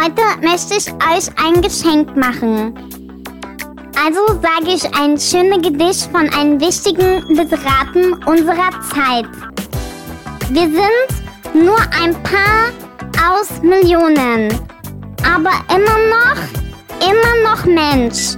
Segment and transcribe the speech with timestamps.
[0.00, 2.74] Heute möchte ich euch ein Geschenk machen.
[3.94, 9.26] Also sage ich ein schönes Gedicht von einem wichtigen Literaten unserer Zeit.
[10.48, 12.70] Wir sind nur ein paar
[13.30, 14.48] aus Millionen,
[15.22, 16.40] aber immer noch,
[17.00, 18.34] immer noch Mensch.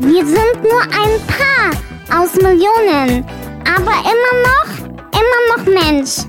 [0.00, 3.24] Wir sind nur ein paar aus Millionen,
[3.64, 4.78] aber immer noch,
[5.12, 6.26] immer noch Mensch.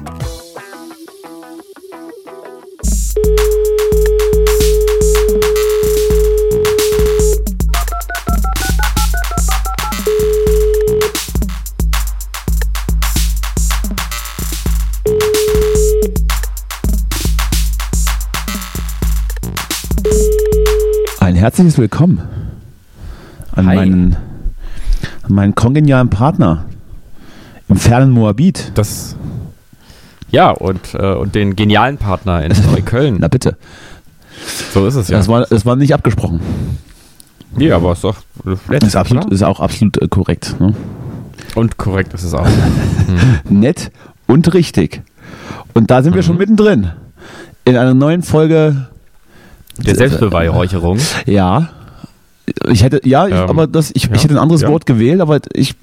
[21.43, 22.21] Herzliches Willkommen
[23.51, 23.75] an Hi.
[23.75, 24.15] meinen,
[25.23, 26.63] an meinen kongenialen Partner
[27.67, 28.71] im fernen Moabit.
[28.75, 29.17] Das.
[30.31, 33.17] Ja, und, äh, und den genialen Partner in Neukölln.
[33.19, 33.57] Na bitte,
[34.73, 35.17] So ist es ja.
[35.17, 36.39] das, war, das war nicht abgesprochen.
[37.57, 38.15] nee, aber ist doch
[38.69, 40.55] nett, Ist, absolut, ist auch absolut äh, korrekt.
[40.61, 40.73] Ne?
[41.55, 42.47] Und korrekt ist es auch.
[43.49, 43.91] Nett
[44.27, 45.01] und richtig.
[45.73, 46.91] Und da sind wir schon mittendrin.
[47.65, 48.87] In einer neuen Folge.
[49.77, 50.99] Der Selbstbeweihräucherung.
[51.25, 51.69] Ja.
[52.69, 54.69] Ich hätte, ja, ich, Ähm, aber das, ich, ja, ich hätte ein anderes ja.
[54.69, 55.75] Wort gewählt, aber ich,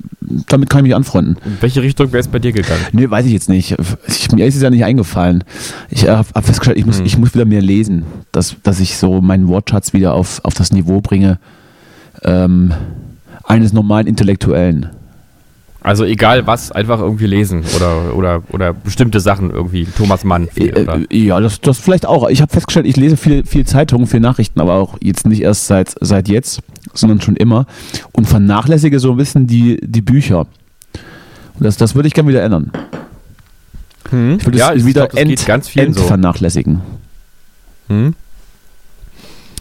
[0.47, 1.39] damit kann ich mich anfreunden.
[1.45, 2.83] In welche Richtung wäre es bei dir gegangen?
[2.93, 3.75] Nee, weiß ich jetzt nicht.
[4.07, 5.43] Ich, mir ist es ja nicht eingefallen.
[5.89, 7.07] Ich habe hab festgestellt, ich muss, Hm.
[7.07, 10.71] ich muss wieder mehr lesen, dass, dass ich so meinen Wortschatz wieder auf, auf das
[10.71, 11.39] Niveau bringe
[12.23, 12.75] ähm,
[13.45, 14.91] eines normalen Intellektuellen.
[15.83, 19.87] Also egal was, einfach irgendwie lesen oder, oder, oder bestimmte Sachen irgendwie.
[19.87, 20.48] Thomas Mann.
[20.48, 21.00] Viel, oder?
[21.11, 22.28] Äh, ja, das, das vielleicht auch.
[22.28, 25.67] Ich habe festgestellt, ich lese viel, viel Zeitungen, viel Nachrichten, aber auch jetzt nicht erst
[25.67, 26.61] seit, seit jetzt,
[26.92, 27.67] sondern schon immer
[28.12, 30.41] und vernachlässige so ein bisschen die, die Bücher.
[31.55, 32.70] Und das, das würde ich gerne wieder ändern.
[34.11, 34.37] Hm?
[34.39, 36.00] Ich würde ja, es wieder glaub, geht ganz vielen so.
[36.00, 36.81] entvernachlässigen.
[37.89, 38.15] Hm?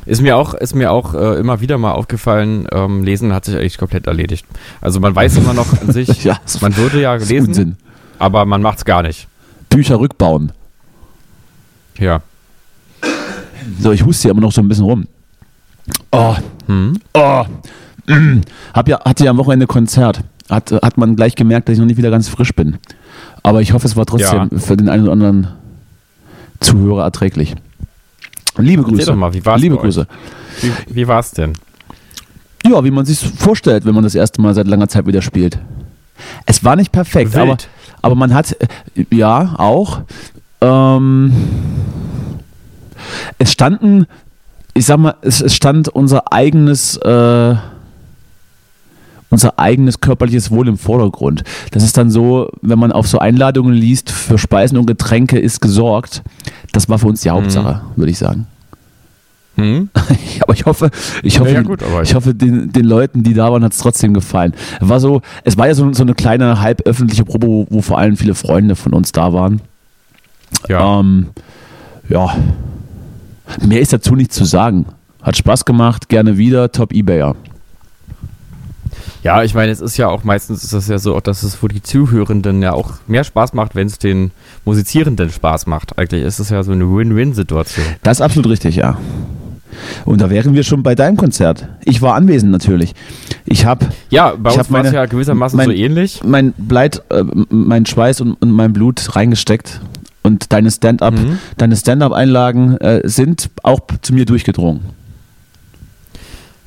[0.10, 3.56] Ist mir auch, ist mir auch äh, immer wieder mal aufgefallen, ähm, Lesen hat sich
[3.56, 4.44] eigentlich komplett erledigt.
[4.82, 7.76] Also man weiß immer noch an sich, Ja, man würde ja lesen, Unsinn.
[8.18, 9.28] aber man macht es gar nicht.
[9.70, 10.52] Bücher rückbauen.
[12.00, 12.22] Ja.
[13.80, 15.08] So, ich huste hier immer noch so ein bisschen rum.
[16.12, 16.36] Oh,
[16.66, 17.00] Hm?
[17.14, 17.44] oh.
[18.08, 18.42] Mm.
[18.74, 20.22] Hab ja, hatte ja am Wochenende Konzert.
[20.50, 22.78] Hat, hat man gleich gemerkt, dass ich noch nicht wieder ganz frisch bin.
[23.44, 25.48] Aber ich hoffe, es war trotzdem für den einen oder anderen
[26.60, 27.54] Zuhörer erträglich.
[28.58, 29.06] Liebe Grüße.
[29.06, 29.78] doch mal, wie war's Liebe?
[29.78, 30.08] Grüße.
[30.62, 31.54] Wie, wie war es denn?
[32.66, 35.58] Ja, wie man sich vorstellt, wenn man das erste Mal seit langer Zeit wieder spielt.
[36.46, 37.42] Es war nicht perfekt, Wild.
[37.42, 37.58] aber,
[38.02, 38.56] aber man hat,
[38.96, 40.02] äh, ja, auch.
[40.62, 41.34] Ähm,
[43.38, 44.06] es standen,
[44.74, 47.56] ich sag mal, es, es stand unser eigenes, äh,
[49.30, 51.44] unser eigenes körperliches Wohl im Vordergrund.
[51.72, 55.62] Das ist dann so, wenn man auf so Einladungen liest, für Speisen und Getränke ist
[55.62, 56.24] gesorgt.
[56.72, 58.48] Das war für uns die Hauptsache, würde ich sagen.
[59.56, 59.90] Hm?
[60.42, 60.90] aber ich hoffe,
[61.22, 63.80] ich hoffe, Ja, ja, gut, ich hoffe den, den Leuten, die da waren, hat es
[63.80, 64.54] trotzdem gefallen.
[64.80, 68.16] War so, es war ja so, so eine kleine halböffentliche Probe, wo, wo vor allem
[68.16, 69.60] viele Freunde von uns da waren.
[70.70, 71.02] Ja.
[71.02, 71.28] Ähm,
[72.08, 72.38] ja.
[73.62, 74.86] Mehr ist dazu nicht zu sagen.
[75.22, 77.36] Hat Spaß gemacht, gerne wieder, Top Ebayer.
[79.24, 81.68] Ja, ich meine, es ist ja auch meistens ist das ja so, dass es für
[81.68, 84.32] die Zuhörenden ja auch mehr Spaß macht, wenn es den
[84.66, 85.98] Musizierenden Spaß macht.
[85.98, 87.86] Eigentlich ist es ja so eine Win-Win-Situation.
[88.04, 88.98] Das ist absolut richtig, ja.
[90.06, 91.68] Und da wären wir schon bei deinem Konzert.
[91.86, 92.94] Ich war anwesend natürlich.
[93.46, 96.22] Ich habe Ja, bei Ich uns war es ja gewissermaßen mein- so ähnlich.
[96.26, 99.80] mein Bleit, äh, mein Schweiß und, und mein Blut reingesteckt.
[100.22, 101.40] Und deine Stand-up, Mhm.
[101.58, 104.82] deine Stand-up-Einlagen äh, sind auch zu mir durchgedrungen.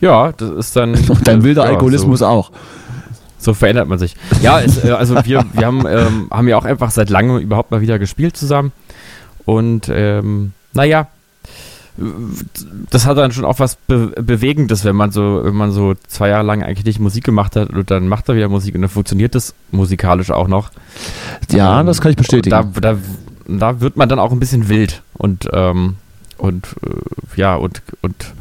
[0.03, 0.95] Ja, das ist dann.
[1.09, 2.51] Und dein wilder ja, Alkoholismus So, auch.
[3.39, 4.15] so verändert man sich.
[4.43, 7.71] Ja, es, äh, also wir, wir haben, ähm, haben ja auch einfach seit langem überhaupt
[7.71, 8.73] mal wieder gespielt zusammen.
[9.47, 11.07] Und ähm, naja,
[12.91, 16.29] das hat dann schon auch was Be Bewegendes, wenn man so, wenn man so zwei
[16.29, 18.91] Jahre lang eigentlich nicht Musik gemacht hat und dann macht er wieder Musik und dann
[18.91, 20.71] funktioniert das musikalisch auch noch.
[21.51, 22.51] Ja, Ähm, das kann ich bestätigen.
[22.51, 22.97] Da, da,
[23.47, 25.97] da wird man dann auch ein bisschen wild und ähm,
[26.39, 28.33] und äh, ja und und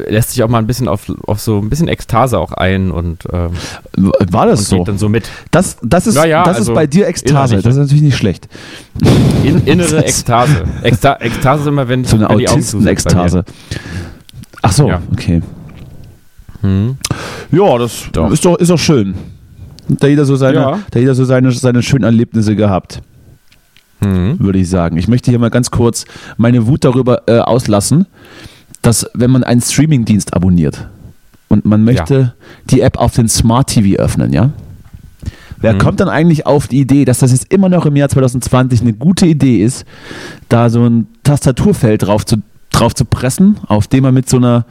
[0.00, 3.24] lässt sich auch mal ein bisschen auf, auf so ein bisschen Ekstase auch ein und,
[3.32, 3.50] ähm,
[4.30, 4.76] War das und so?
[4.78, 5.28] geht dann so mit.
[5.50, 7.56] Das, das, ist, Ja, ja, das also ist bei dir Ekstase.
[7.56, 8.48] Das ist natürlich nicht schlecht.
[9.44, 10.64] In, innere Ekstase.
[10.82, 13.44] Eksta Ekstase ist immer, wenn, So eine wenn die Augen zu Autisten-Ekstase.
[14.62, 15.02] Ach so, Ja.
[15.12, 15.42] okay.
[16.60, 16.96] Hm.
[17.50, 18.30] Ja, das Doch.
[18.30, 19.14] Ist, doch, ist doch schön.
[19.88, 20.78] Da jeder so seine, Ja.
[20.90, 23.02] da jeder so seine, seine schönen Erlebnisse gehabt,
[24.00, 24.38] Hm.
[24.38, 24.96] würde ich sagen.
[24.96, 26.04] Ich möchte hier mal ganz kurz
[26.36, 28.06] meine Wut darüber äh, auslassen,
[28.82, 30.88] dass wenn man einen Streamingdienst abonniert
[31.48, 32.34] und man möchte
[32.70, 34.50] die App auf den Smart TV öffnen, ja?
[35.58, 35.78] Wer Mhm.
[35.78, 38.92] kommt dann eigentlich auf die Idee, dass das jetzt immer noch im Jahr 2020 eine
[38.94, 39.84] gute Idee ist,
[40.48, 42.36] da so ein Tastaturfeld drauf zu
[42.70, 44.64] drauf zu pressen, auf dem man mit so einer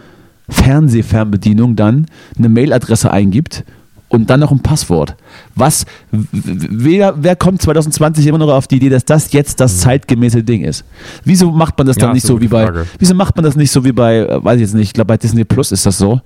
[0.49, 3.63] Fernsehfernbedienung dann eine Mailadresse eingibt
[4.11, 5.15] und dann noch ein Passwort.
[5.55, 10.43] Was, wer, wer kommt 2020 immer noch auf die Idee, dass das jetzt das zeitgemäße
[10.43, 10.83] Ding ist?
[11.23, 12.85] Wieso macht man das dann Ja, nicht so wie bei, Frage.
[12.99, 15.07] wieso macht man das nicht so wie bei, äh, weiß ich jetzt nicht, ich glaube
[15.07, 16.19] bei Disney Plus ist das so,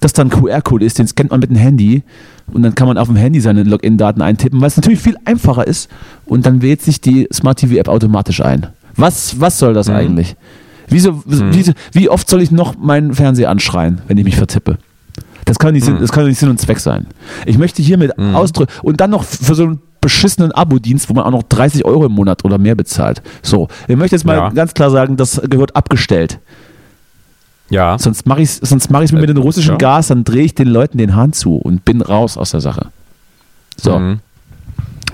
[0.00, 2.02] dass dann QR-Code ist, den scannt man mit dem Handy
[2.52, 5.66] und dann kann man auf dem Handy seine Login-Daten eintippen, weil es natürlich viel einfacher
[5.66, 5.88] ist
[6.26, 8.66] und dann wählt sich die Smart TV-App automatisch ein.
[8.96, 9.94] Was, was soll das Mhm.
[9.94, 10.36] eigentlich?
[10.88, 14.76] Wieso, wie, wie oft soll ich noch meinen Fernseher anschreien, wenn ich mich vertippe?
[15.44, 16.00] Das kann, nicht Sinn, Mhm.
[16.00, 17.06] das kann nicht Sinn und Zweck sein.
[17.46, 21.30] Ich möchte hiermit ausdrücken und dann noch für so einen beschissenen Abo-Dienst, wo man auch
[21.30, 23.20] noch 30 Euro im Monat oder mehr bezahlt.
[23.42, 24.48] So, ich möchte jetzt mal Ja.
[24.50, 26.38] ganz klar sagen, das gehört abgestellt.
[27.68, 27.98] Ja.
[27.98, 29.76] Sonst mache ich es sonst mach ich's mir mit dem Äh, russischen ja.
[29.78, 32.88] Gas, dann drehe ich den Leuten den Hahn zu und bin raus aus der Sache.
[33.76, 34.20] So, Mhm.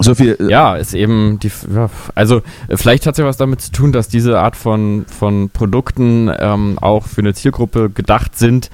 [0.01, 0.37] so viel.
[0.41, 1.51] äh, Ja, ist eben die.
[1.75, 5.05] Ja, also, äh, vielleicht hat es ja was damit zu tun, dass diese Art von,
[5.07, 8.71] von Produkten ähm, auch für eine Zielgruppe gedacht sind,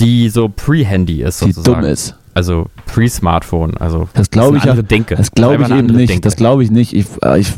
[0.00, 1.82] die so pre-Handy ist, die sozusagen.
[1.82, 2.14] dumm ist.
[2.34, 3.76] Also pre-Smartphone.
[3.78, 5.16] Also, Das glaube ich andere Denke.
[5.16, 6.10] Das glaube ich eben nicht.
[6.10, 6.20] Denke.
[6.22, 6.92] Das glaube ich nicht.
[6.92, 7.52] Ich, äh, ich,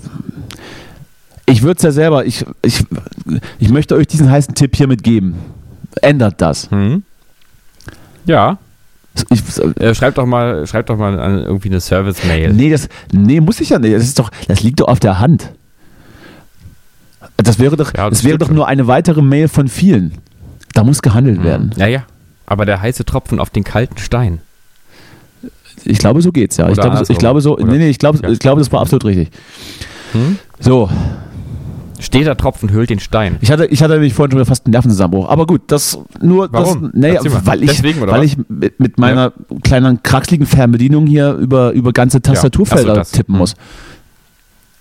[1.47, 2.85] ich würde es ja selber, ich, ich,
[3.59, 5.35] ich möchte euch diesen heißen Tipp hiermit geben.
[6.01, 6.71] Ändert das.
[6.71, 7.03] Hm?
[8.25, 8.59] Ja.
[9.31, 9.43] Ich,
[9.81, 12.53] Äh, schreibt doch mal, schreibt doch mal an irgendwie eine Service-Mail.
[12.53, 13.95] nee, das, nee, muss ich ja nicht.
[13.97, 15.51] Das, ist doch, das liegt doch auf der Hand.
[17.37, 18.55] Das wäre doch, Ja, das das wäre doch schon.
[18.57, 20.13] nur eine weitere Mail von vielen.
[20.75, 21.73] Da muss gehandelt werden.
[21.77, 22.03] Ja, ja.
[22.51, 24.41] Aber der heiße Tropfen auf den kalten Stein.
[25.85, 26.69] Ich glaube, so geht's ja.
[26.71, 28.31] Ich glaube, so- ich glaube so, Oder- nee, nee, ich glaube, Ja.
[28.31, 29.29] ich glaube, das war absolut richtig.
[30.13, 30.39] Hm?
[30.59, 30.89] So,
[32.01, 33.37] Steter Tropfen höhlt den Stein.
[33.41, 35.29] ich hatte, ich hatte nämlich vorhin schon fast einen Nervenzusammenbruch.
[35.29, 36.85] Aber gut, das nur, Warum?
[36.85, 38.25] das, naja, weil ich, Deswegen, weil was?
[38.25, 43.35] ich mit, mit meiner kleinen kraxeligen Fernbedienung hier über, über ganze Tastaturfelder Ach so, tippen
[43.35, 43.39] Hm.
[43.41, 43.55] muss.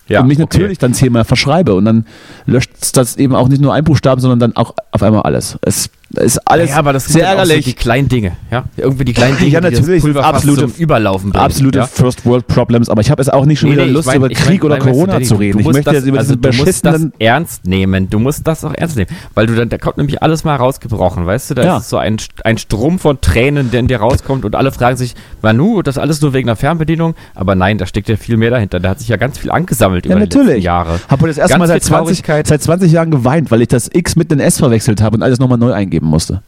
[0.08, 0.58] Ja, und mich okay.
[0.58, 2.06] natürlich dann zehnmal verschreibe und dann
[2.46, 5.58] löscht das eben auch nicht nur ein Buchstaben, sondern dann auch auf einmal alles.
[5.62, 7.66] Es ist alles ja, aber das sind sehr ärgerlich.
[7.66, 8.64] So die kleinen Dinge, ja?
[8.78, 11.44] Irgendwie die kleinen Dinge, Ja, die natürlich, das Pulver absolute- Überlaufen bringen.
[11.44, 11.86] Absolute ja?
[11.88, 14.08] First World Problems, aber ich habe es auch nicht schon Nee, wieder nee, ich Lust,
[14.08, 15.60] mein- über Krieg mein- oder mein, Corona zu reden.
[15.60, 18.10] Ich möchte das, jetzt über also diesen du musst das ernst nehmen.
[18.10, 21.26] Du musst das auch ernst nehmen, weil du dann da kommt nämlich alles mal rausgebrochen,
[21.26, 21.54] weißt du?
[21.56, 21.78] Da Ja.
[21.78, 25.14] ist so ein, ein Strom von Tränen, der in dir rauskommt und alle fragen sich,
[25.42, 27.16] Manu, das alles nur wegen der Fernbedienung?
[27.36, 28.80] Aber nein, da steckt ja viel mehr dahinter.
[28.80, 30.64] Da hat sich ja ganz viel angesammelt Ja, über die letzten natürlich.
[30.64, 31.00] Jahre.
[31.10, 32.48] Habe das erste Ganz Mal seit viel 20, Traurigkeit.
[32.48, 35.40] seit 20 Jahren geweint, weil ich das X mit den S verwechselt habe und alles
[35.40, 36.42] nochmal neu eingeben musste.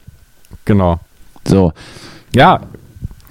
[0.66, 1.00] Genau.
[1.48, 1.74] So.
[2.34, 2.60] Ja.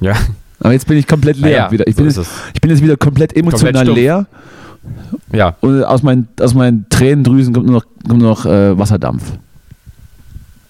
[0.00, 0.14] Ja.
[0.60, 1.86] Aber jetzt bin ich komplett leer Naja, wieder.
[1.86, 2.18] Ich bin, jetzt,
[2.54, 3.96] ich bin jetzt wieder komplett emotional stumpf.
[3.96, 4.26] leer
[5.32, 5.54] Ja.
[5.60, 9.22] und aus meinen, aus meinen Tränendrüsen kommt nur noch, kommt nur noch äh, Wasserdampf.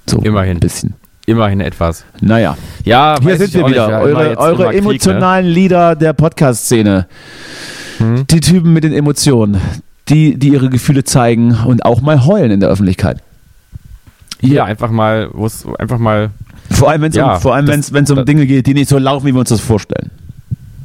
[0.07, 0.57] So, Immerhin.
[0.57, 0.95] Ein bisschen.
[1.27, 2.05] Immerhin etwas.
[2.21, 3.91] Naja, Ja, hier sind wir wieder.
[3.91, 4.79] ja, eure eure Krieg, ne?
[4.79, 7.07] emotionalen Lieder der Podcast-Szene.
[7.99, 8.27] Hm?
[8.29, 9.61] Die Typen mit den Emotionen.
[10.09, 13.23] Die, die ihre Gefühle zeigen und auch mal heulen in der Öffentlichkeit.
[14.41, 16.31] Ja, einfach mal, wo es einfach mal,
[16.71, 18.89] Vor allem, wenn es Ja, um, vor allem, das- wenn's, um Dinge geht, die nicht
[18.91, 20.11] so laufen, wie wir uns das vorstellen.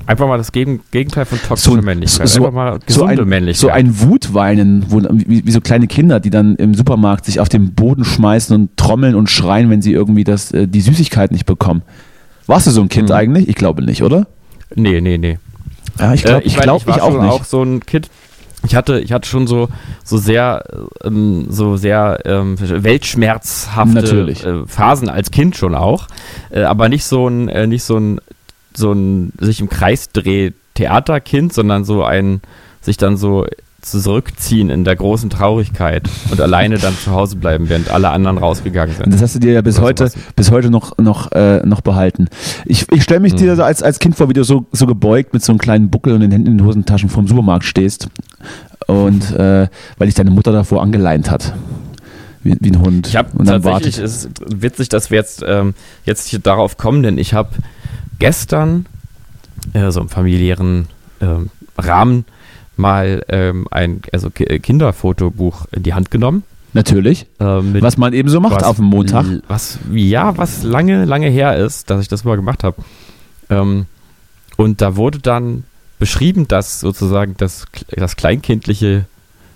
[0.05, 2.27] einfach mal das Gegen- Gegenteil von toxischer So- Männlichkeit.
[2.27, 3.61] so- einfach mal So gesunde ein, Männlichkeit.
[3.61, 7.47] so ein Wutweinen, wo, wie, wie so kleine Kinder, die dann im Supermarkt sich auf
[7.50, 11.45] den Boden schmeißen und trommeln und schreien, wenn sie irgendwie das, äh, die Süßigkeit nicht
[11.45, 11.83] bekommen.
[12.47, 13.15] Warst du so ein Kind Mhm.
[13.15, 13.47] eigentlich?
[13.47, 14.27] Ich glaube nicht, oder?
[14.75, 15.38] nee, nee, nee.
[15.99, 17.31] Ja, ich glaube Äh, ich mein, glaub, ich war auch nicht.
[17.31, 18.09] auch so ein Kind.
[18.65, 19.69] Ich hatte, ich hatte schon so,
[20.04, 20.63] so sehr,
[21.04, 26.07] ähm, so sehr ähm, weltschmerzhafte äh, Phasen als Kind schon auch,
[26.49, 28.19] äh, aber nicht so ein, äh, nicht so ein,
[28.73, 32.42] so ein sich im Kreis dreh Theaterkind, sondern so ein
[32.81, 33.45] sich dann so
[33.81, 38.95] zurückziehen in der großen Traurigkeit und alleine dann zu Hause bleiben, während alle anderen rausgegangen
[38.95, 39.14] sind.
[39.14, 40.23] das hast du dir ja bis Oder heute, sowas.
[40.37, 42.30] bis heute noch, noch, äh, noch behalten.
[42.66, 43.37] Ich, ich stelle mich Mhm.
[43.37, 45.90] dir so als, als Kind vor, wie du so, so gebeugt mit so einem kleinen
[45.90, 48.07] Buckel und den Händen in den Hosentaschen vom Supermarkt stehst.
[48.88, 51.54] Und äh, weil dich deine Mutter davor angeleint hat.
[52.44, 53.07] Wie, wie ein Hund.
[53.07, 54.30] Ich habe tatsächlich, es ist
[54.62, 55.73] witzig, dass wir jetzt, ähm,
[56.06, 57.50] jetzt hier darauf kommen, denn ich habe
[58.19, 58.85] gestern
[59.73, 60.88] äh, so im familiären
[61.21, 62.26] ähm, Rahmen
[62.76, 66.44] mal ähm, ein also Ki- Kinderfotobuch in die Hand genommen.
[66.73, 67.28] Natürlich.
[67.40, 69.26] ähm, Was man eben so macht was- auf dem Montag.
[69.47, 72.81] Was, ja, was lange, lange her ist, dass ich das mal gemacht habe.
[73.50, 73.85] Ähm,
[74.57, 75.64] und da wurde dann
[76.00, 79.06] beschrieben, dass sozusagen das, das kleinkindliche,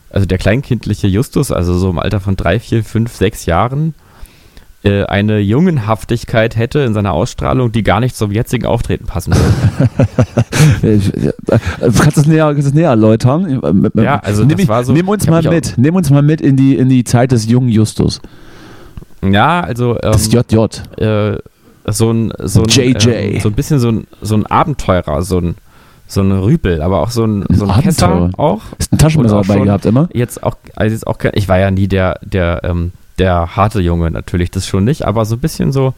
[0.10, 3.94] also der kleinkindliche Justus, also so im Alter von drei, vier, fünf, sechs Jahren,
[4.84, 10.00] äh, eine Jungenhaftigkeit hätte in seiner Ausstrahlung, die gar nicht zum jetzigen Auftreten passen würde.
[10.98, 11.32] Ich- äh,
[11.80, 13.62] Kannst du es näher, kannst näher erläutern?
[13.96, 15.74] Ja, also nimm, war so- nimm uns ich mal mit.
[15.78, 18.22] Nimm uns mal mit in die, in die Zeit des jungen Justus.
[19.24, 20.56] ja, also ähm, Das JJ.
[21.02, 21.38] äh,
[21.90, 23.10] so ein, so ein, JJ.
[23.10, 25.56] Ähm, so ein bisschen so ein, so ein Abenteurer, so ein,
[26.08, 28.62] so ein Rüpel, aber auch so ein, so ein Kesser auch.
[28.80, 30.10] Ist ein Taschenmesser dabei gehabt immer?
[30.14, 34.10] Jetzt auch, also jetzt auch ich war ja nie der, der, ähm, der harte Junge
[34.10, 35.94] natürlich, das schon nicht, aber so ein bisschen so,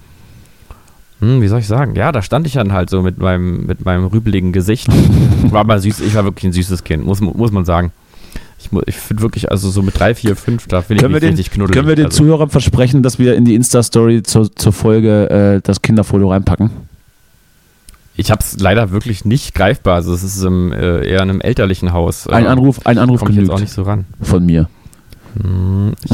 [1.20, 1.96] hm, wie soll ich sagen?
[1.96, 4.88] Ja, da stand ich dann halt so mit meinem, mit meinem rübeligen Gesicht.
[5.52, 7.92] War mal süß, ich war wirklich ein süßes Kind, muss, muss man sagen.
[8.58, 11.30] Ich, ich finde wirklich, also so mit drei, vier, fünf, da finde ich mich den,
[11.30, 11.76] richtig knuddelig.
[11.76, 12.18] Können wir den also.
[12.18, 16.70] Zuhörern versprechen, dass wir in die Insta-Story zur, zur Folge äh, das Kinderfoto reinpacken?
[18.20, 19.96] Ich habe es leider wirklich nicht greifbar.
[19.96, 22.28] Also es ist im, äh, eher in einem elterlichen Haus.
[22.28, 24.06] Ein Äh, Anruf, ein Anruf genügt jetzt auch nicht so ran.
[24.22, 24.68] von mir.
[25.42, 26.12] Hm, ich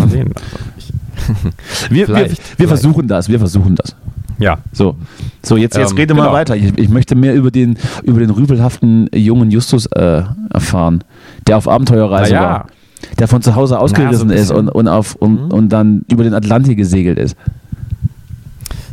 [0.00, 0.32] mal sehen.
[0.34, 0.46] Also
[0.78, 2.68] ich, Wir, wir, Vielleicht, wir vielleicht.
[2.68, 3.94] versuchen das, wir versuchen das.
[4.38, 4.96] ja, So,
[5.42, 6.32] so jetzt, jetzt Ähm, rede mal genau.
[6.34, 6.56] weiter.
[6.56, 11.04] Ich, ich möchte mehr über den, über den rübelhaften jungen Justus äh, erfahren,
[11.46, 12.48] der auf Abenteuerreise naja.
[12.48, 12.66] war.
[13.18, 15.50] Der von zu Hause ausgerissen ein ist und, und, auf, und, Mhm.
[15.52, 17.36] und dann über den Atlantik gesegelt ist.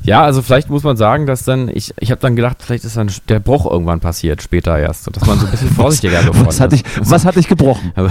[0.04, 2.98] Ja, also vielleicht muss man sagen, dass dann, ich, ich habe dann gedacht, vielleicht ist
[2.98, 5.08] dann der Bruch irgendwann passiert, später erst.
[5.08, 6.86] Und dass man so ein bisschen vorsichtiger geworden Was hat, ist.
[6.86, 7.92] dich, was hat dich gebrochen?
[7.96, 8.10] Also,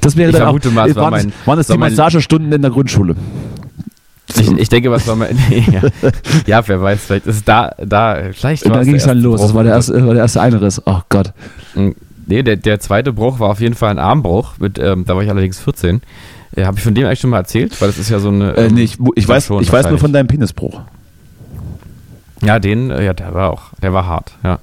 [0.00, 1.92] Das wäre Ich dann vermute auch, mal, es war das, mein- waren das die mein-
[1.92, 3.14] Massagestunden in der Grundschule?
[4.40, 5.28] ich, ich denke, was war mal.
[5.50, 5.80] Nee, ja.
[6.46, 9.18] ja, wer weiß, vielleicht ist da, da, vielleicht Und war dann es ging es dann
[9.18, 9.40] los.
[9.40, 9.56] Das Bruch.
[9.56, 10.80] war der erste, war der erste Einriss.
[10.86, 11.32] Oh Gott.
[12.26, 14.54] Nee, der, der zweite Bruch war auf jeden Fall ein Armbruch.
[14.58, 16.00] Mit, ähm, da war ich allerdings 14.
[16.56, 17.80] Äh, habe ich von dem eigentlich schon mal erzählt?
[17.80, 18.52] Weil das ist ja so eine.
[18.56, 20.80] Äh, ähm, nee, ich, ich, das weiß, ich weiß nur von deinem Penisbruch.
[22.42, 24.58] Ja, den, äh, ja, der war auch, der war hart, ja.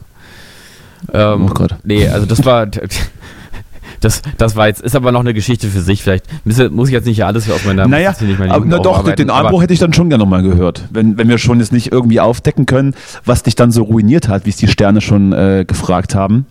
[1.13, 1.75] Ähm, Oh Gott.
[1.84, 2.65] Nee, also das war,
[4.01, 6.01] das, das war jetzt, ist aber noch eine Geschichte für sich.
[6.03, 9.29] Vielleicht muss ich jetzt nicht alles aus meiner, Naja, nicht meine aber, na doch, den
[9.29, 10.86] aber- hätte ich dann schon gerne nochmal gehört.
[10.91, 14.46] Wenn, wenn wir schon jetzt nicht irgendwie aufdecken können, was dich dann so ruiniert hat,
[14.46, 16.46] wie es die Sterne schon äh, gefragt haben,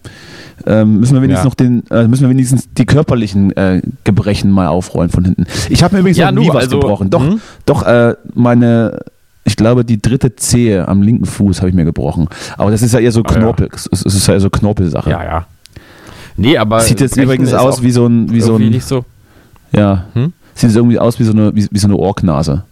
[0.67, 1.49] ähm, müssen, wir wenigstens Ja.
[1.49, 5.45] noch den, äh, müssen wir wenigstens die körperlichen äh, Gebrechen mal aufrollen von hinten.
[5.69, 7.11] Ich habe mir übrigens Ja, noch nie was also, gebrochen.
[7.11, 7.41] Doch, hm?
[7.67, 9.01] doch äh, meine,
[9.47, 12.29] ich glaube, die dritte Zehe am linken Fuß habe ich mir gebrochen.
[12.59, 13.39] Aber das ist ja eher so Ah, ja.
[13.39, 13.69] Knorpel.
[13.73, 15.09] Es ist ja eher so Knorpelsache.
[15.09, 15.47] Ja, ja.
[16.37, 16.81] Nee, aber.
[16.81, 19.05] Sieht jetzt übrigens aus wie so ein, wie so ein, nicht so.
[19.73, 20.33] ja, Hm?
[20.55, 22.65] sieht jetzt irgendwie aus wie so eine, wie, wie so eine Ohrgnase.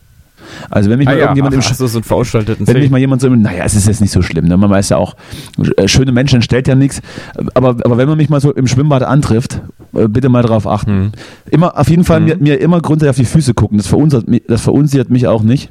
[0.70, 3.22] Also wenn mich mal Ah, ja, irgendjemand im ach, so, so Wenn mich mal jemand
[3.22, 4.56] so, naja, es ist jetzt nicht so schlimm, ne?
[4.58, 5.16] man weiß ja auch,
[5.76, 7.00] äh, schöne Menschen stellt ja nichts,
[7.54, 9.62] aber, aber wenn man mich mal so im Schwimmbad antrifft,
[9.94, 10.90] äh, bitte mal darauf achten.
[10.90, 11.12] Hm.
[11.50, 12.26] Immer, auf jeden Fall Mhm.
[12.26, 15.42] mir, mir immer grundsätzlich auf die Füße gucken, das verunsichert, mich- das verunsichert mich auch
[15.42, 15.70] nicht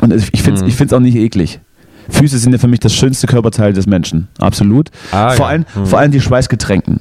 [0.00, 0.68] und ich finde es Mhm.
[0.68, 1.60] ich find's auch nicht eklig.
[2.08, 4.90] Füße sind ja für mich das schönste Körperteil des Menschen, absolut.
[5.10, 5.50] Ah, vor, ja.
[5.50, 5.86] allem, Mhm.
[5.86, 7.00] vor allem die Schweißgetränken,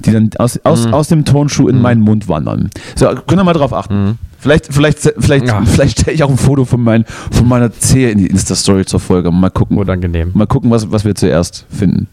[0.00, 0.94] die dann aus, aus, Mhm.
[0.94, 2.70] aus dem Turnschuh in meinen Mund wandern.
[2.94, 4.04] So, können wir mal drauf achten.
[4.04, 4.14] Mhm.
[4.38, 5.62] Vielleicht, vielleicht, vielleicht, Ja.
[5.64, 9.00] vielleicht stelle ich auch ein Foto von, mein, von meiner Zehe in die Insta-Story zur
[9.00, 9.30] Folge.
[9.30, 9.76] Mal gucken.
[9.76, 10.30] Unangenehm.
[10.34, 12.06] Mal gucken, was, was wir zuerst finden.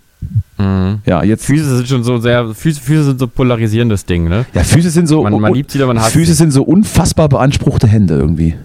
[0.58, 1.00] Mhm.
[1.06, 1.46] Ja, jetzt.
[1.46, 4.46] Füße sind schon so sehr, Füße, Füße sind so polarisierendes Ding, ne?
[4.54, 5.24] Ja, Füße sind so.
[5.24, 6.34] Man, man liebt sie, aber man hasst Füße sie.
[6.34, 8.56] sind so unfassbar beanspruchte Hände irgendwie.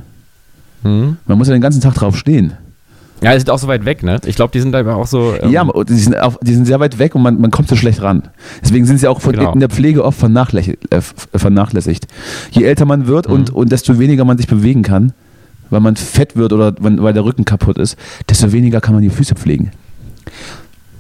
[0.83, 1.17] Mhm.
[1.27, 2.53] Man muss ja den ganzen Tag drauf stehen.
[3.21, 4.21] Ja, die sind auch so weit weg, ne?
[4.27, 5.35] Ich glaube, die sind einfach auch so.
[5.43, 7.75] ähm, ja, die sind, auch, die sind sehr weit weg und man, man kommt so
[7.75, 8.23] schlecht ran.
[8.63, 9.53] Deswegen sind sie auch von, Genau.
[9.53, 10.93] in der Pflege oft vernachlässigt.
[10.93, 11.01] Äh,
[11.35, 12.07] vernachlässigt.
[12.53, 13.57] Je älter man wird und, Mhm.
[13.57, 15.13] und desto weniger man sich bewegen kann,
[15.71, 17.97] weil man fett wird oder weil der Rücken kaputt ist,
[18.29, 19.73] desto weniger kann man die Füße pflegen.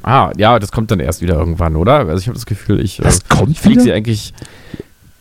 [0.02, 1.98] Ah, ja, das kommt dann erst wieder irgendwann, oder?
[1.98, 3.84] Also ich habe das Gefühl, ich, Das äh, kommt ich fliege wieder?
[3.84, 4.32] sie eigentlich.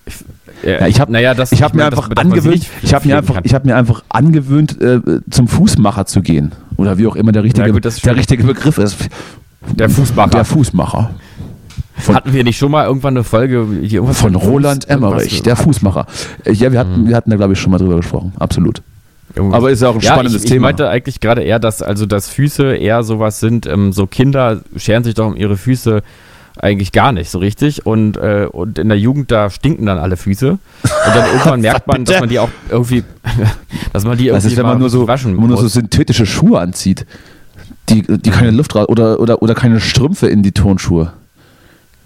[0.08, 0.16] Ich,
[0.64, 3.36] Ja, ich hab- naja, das, Ich habe mir meine, einfach angewöhnt, ich habe mir einfach,
[3.36, 3.44] kann.
[3.46, 5.00] ich habe mir einfach angewöhnt, äh,
[5.30, 8.98] zum Fußmacher zu gehen oder wie auch immer der richtige, gut, der richtige Begriff ist.
[9.76, 10.30] Der Fußmacher.
[10.30, 11.12] Der Fußmacher
[11.98, 13.66] von- Hatten wir nicht schon mal irgendwann eine Folge
[14.14, 16.06] von Roland Emmerich, der Fußmacher.
[16.46, 18.82] Äh, Ja, wir hatten, wir hatten da glaube ich schon mal drüber gesprochen, absolut.
[19.52, 20.68] Aber ist ja auch ein ja, spannendes ich, ich Thema.
[20.68, 25.04] meinte eigentlich gerade eher, dass also dass Füße eher sowas sind, ähm, so Kinder scheren
[25.04, 26.02] sich doch um ihre Füße
[26.60, 30.18] eigentlich gar nicht so richtig und, äh, und in der Jugend da stinken dann alle
[30.18, 30.60] Füße und
[31.06, 33.04] dann irgendwann merkt man, dass man die auch irgendwie,
[33.94, 35.74] dass man die irgendwie ist, wenn man nur so, waschen nur so muss.
[35.74, 37.06] synthetische Schuhe anzieht,
[37.90, 41.14] die, die keine Luft raus oder, oder, oder keine Strümpfe in die Turnschuhe?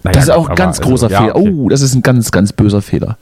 [0.03, 1.35] Naja, Das ist auch ein aber ganz also, großer ja, Fehler.
[1.35, 1.53] okay.
[1.55, 3.17] Oh, das ist ein ganz, ganz böser Fehler.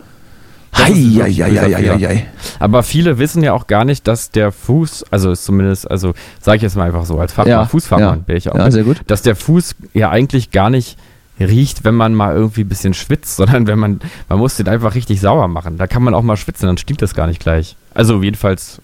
[0.77, 2.25] Heieieiei.
[2.59, 6.57] Aber viele wissen ja auch gar nicht, dass der Fuß, also ist zumindest, also sage
[6.57, 8.23] ich jetzt mal einfach so, als Fachmann, Ja, Fußfachmann ja.
[8.25, 8.97] bin ich auch, Ja, sehr gut.
[9.07, 10.97] dass der Fuß ja eigentlich gar nicht
[11.39, 14.95] riecht, wenn man mal irgendwie ein bisschen schwitzt, sondern wenn man, man muss den einfach
[14.95, 15.77] richtig sauer machen.
[15.77, 17.75] Da kann man auch mal schwitzen, dann stinkt das gar nicht gleich.
[17.93, 18.81] Also jedenfalls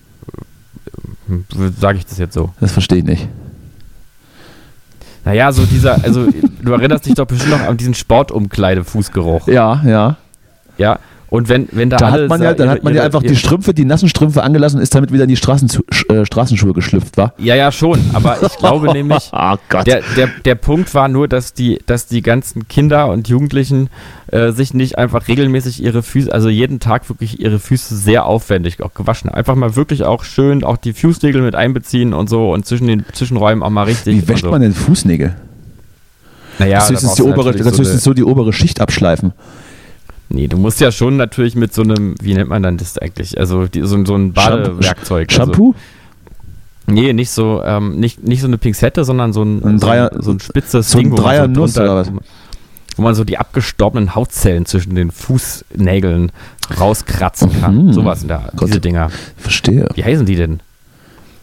[1.30, 2.54] äh, sage ich das jetzt so.
[2.60, 3.28] Das verstehe ich nicht.
[5.26, 6.28] Naja, so dieser, also
[6.62, 9.48] du erinnerst dich doch bestimmt noch an diesen Sportumkleidefußgeruch.
[9.48, 10.18] Ja, ja.
[10.78, 11.00] Ja.
[11.29, 13.22] Und wenn, wenn da Da hat man ja, dann ihre- hat man ja ihre- einfach
[13.22, 15.70] die ihre- Strümpfe, die nassen Strümpfe angelassen und ist damit wieder in die Straßen,
[16.10, 17.34] äh, Straßenschuhe geschlüpft, war.
[17.39, 18.00] Ja, ja, schon.
[18.13, 19.88] Aber ich glaube nämlich, Oh Gott.
[19.88, 23.89] der, der, der Punkt war nur, dass die, dass die ganzen Kinder und Jugendlichen
[24.27, 28.82] äh, sich nicht einfach regelmäßig ihre Füße, also jeden Tag wirklich ihre Füße sehr aufwendig
[28.84, 29.29] auch gewaschen.
[29.29, 33.03] Einfach mal wirklich auch schön auch die Fußnägel mit einbeziehen und so und zwischen den
[33.13, 34.15] Zwischenräumen auch mal richtig.
[34.15, 34.51] Wie wäscht so.
[34.51, 35.36] man denn Fußnägel?
[36.60, 39.34] Naja, das da höchstens, die obere, das höchstens so die obere Schicht abschleifen.
[40.29, 43.38] Nee, du musst ja schon natürlich mit so einem, wie nennt man dann das eigentlich?
[43.38, 45.29] Also die, so, so ein Badewerkzeug.
[45.29, 45.75] Also Shampoo?
[46.88, 50.12] Also, nee, nicht so, ähm, nicht, nicht so eine Pinzette, sondern so ein, ein, Dreier,
[50.17, 52.12] so, ein spitzes so Ding, ein Dreier so Nuss oder was?
[52.96, 56.32] Wo man so die abgestorbenen Hautzellen zwischen den Fußnägeln
[56.79, 57.88] rauskratzen kann.
[57.88, 57.94] Mhm.
[57.94, 59.12] Sowas in der, Gott, diese Dinger.
[59.38, 59.89] Verstehe.
[59.96, 60.62] Wie heißen die denn?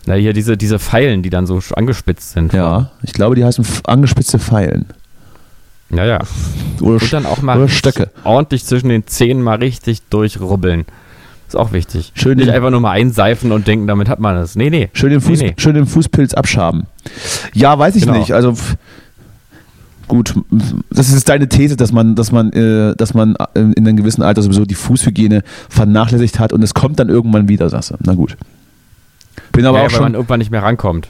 [0.06, 2.52] Na, hier diese, diese Pfeilen, die dann so angespitzt sind.
[2.52, 4.86] Ja, ich glaube, die heißen angespitzte Pfeilen.
[5.94, 6.20] Ja, ja.
[6.80, 8.10] Oder, Und dann auch mal Stöcke.
[8.24, 10.86] ordentlich zwischen den Zähnen mal richtig durchrubbeln.
[11.46, 12.12] Ist auch wichtig.
[12.14, 14.56] Schön Nicht einfach nur mal einseifen und denken, damit hat man es.
[14.56, 14.88] Nee, nee.
[14.94, 15.54] Schön den, Fuß, nee, nee.
[15.58, 16.86] Schön den Fußpilz abschaben.
[17.52, 18.18] Ja, weiß ich genau.
[18.18, 18.32] nicht.
[18.32, 18.56] Also
[20.08, 20.34] gut,
[20.90, 24.22] das ist deine These, dass man, dass man, äh, dass man äh, in einem gewissen
[24.22, 27.96] Alter sowieso die Fußhygiene vernachlässigt hat und es kommt dann irgendwann wieder, sagst du.
[28.00, 28.38] Na gut.
[29.52, 31.08] Bin aber ja, auch schon, man irgendwann nicht mehr rankommt.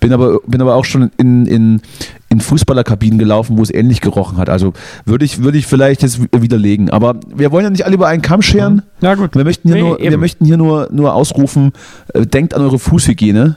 [0.00, 1.82] Bin aber, bin aber auch schon in, in,
[2.28, 4.48] in Fußballerkabinen gelaufen, wo es ähnlich gerochen hat.
[4.48, 4.72] Also
[5.04, 6.90] würde ich, würde ich vielleicht jetzt widerlegen.
[6.90, 8.82] Aber wir wollen ja nicht alle über einen Kamm scheren.
[9.00, 9.34] Ja, gut.
[9.34, 11.72] Wir möchten hier, nee, nur, wir möchten hier nur, nur ausrufen,
[12.12, 13.56] äh, denkt an eure Fußhygiene.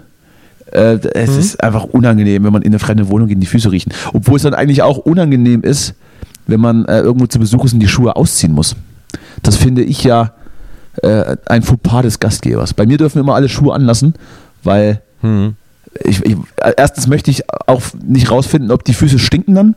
[0.71, 1.39] Äh, es mhm.
[1.39, 3.93] ist einfach unangenehm, wenn man in eine fremde Wohnung geht, die Füße riechen.
[4.13, 5.95] Obwohl es dann eigentlich auch unangenehm ist,
[6.45, 8.75] wenn man äh, irgendwo zu Besuch ist und die Schuhe ausziehen muss.
[9.43, 10.33] Das finde ich ja
[11.03, 12.73] äh, ein Fauxpas des Gastgebers.
[12.73, 14.13] Bei mir dürfen immer alle Schuhe anlassen,
[14.63, 15.55] weil mhm.
[16.03, 16.35] Ich, ich,
[16.77, 19.75] erstens möchte ich auch nicht rausfinden, ob die Füße stinken dann.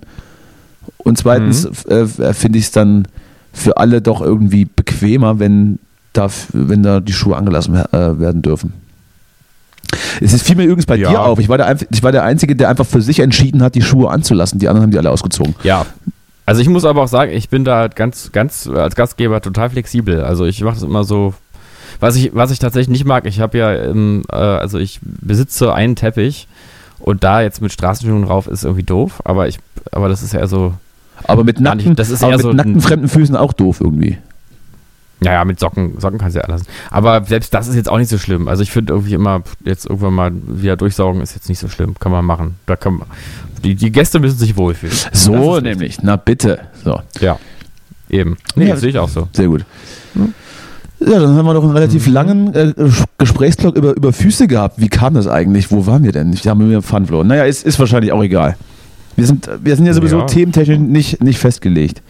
[0.99, 1.93] Und zweitens mhm.
[1.93, 3.07] äh, finde ich es dann
[3.53, 5.79] für alle doch irgendwie bequemer, wenn
[6.13, 8.73] da, wenn da die Schuhe angelassen äh, werden dürfen.
[10.21, 11.11] Es ist vielmehr übrigens bei ja.
[11.11, 11.39] dir auf.
[11.39, 14.11] Ich war, der, ich war der Einzige, der einfach für sich entschieden hat, die Schuhe
[14.11, 14.59] anzulassen.
[14.59, 15.55] Die anderen haben die alle ausgezogen.
[15.63, 15.87] Ja.
[16.47, 20.23] Also ich muss aber auch sagen, ich bin da ganz, ganz als Gastgeber total flexibel.
[20.23, 21.35] Also ich mache das immer so.
[22.01, 25.73] Was ich, was ich tatsächlich nicht mag, ich habe ja, ähm, äh, also ich besitze
[25.75, 26.49] einen Teppich
[26.99, 29.59] und da jetzt mit Straßenschuhen drauf ist irgendwie doof, aber ich,
[29.93, 30.75] aber das ist ja so.
[31.25, 34.17] Aber mit nackten, das ist eher mit so nackten fremden Füßen auch doof irgendwie.
[35.23, 36.67] Ja, ja, mit Socken, Socken kannst du ja lassen.
[36.91, 38.49] Aber selbst das ist jetzt auch nicht so schlimm.
[38.49, 41.95] Also ich finde irgendwie immer, jetzt irgendwann mal wieder durchsaugen ist jetzt nicht so schlimm.
[41.99, 42.57] Kann man machen.
[42.65, 43.09] Da kann man,
[43.63, 44.97] die, die Gäste müssen sich wohlfühlen.
[45.13, 46.61] So nämlich, na bitte.
[46.83, 47.03] So.
[47.21, 47.39] Ja,
[48.09, 48.39] eben.
[48.55, 49.29] Nee, ja, das sehe ich auch so.
[49.35, 49.67] Sehr gut.
[50.15, 50.33] Hm?
[51.01, 52.13] Ja, dann haben wir doch einen relativ mhm.
[52.13, 52.75] langen äh,
[53.17, 54.81] Gesprächsblock über, über Füße gehabt.
[54.81, 55.71] Wie kam das eigentlich?
[55.71, 56.33] Wo waren wir denn?
[56.33, 57.27] Ich habe mir Pfand verloren.
[57.27, 58.57] Naja, ist, ist wahrscheinlich auch egal.
[59.17, 60.27] Wir sind, wir sind ja sowieso ja.
[60.27, 62.03] thementechnisch nicht, nicht festgelegt.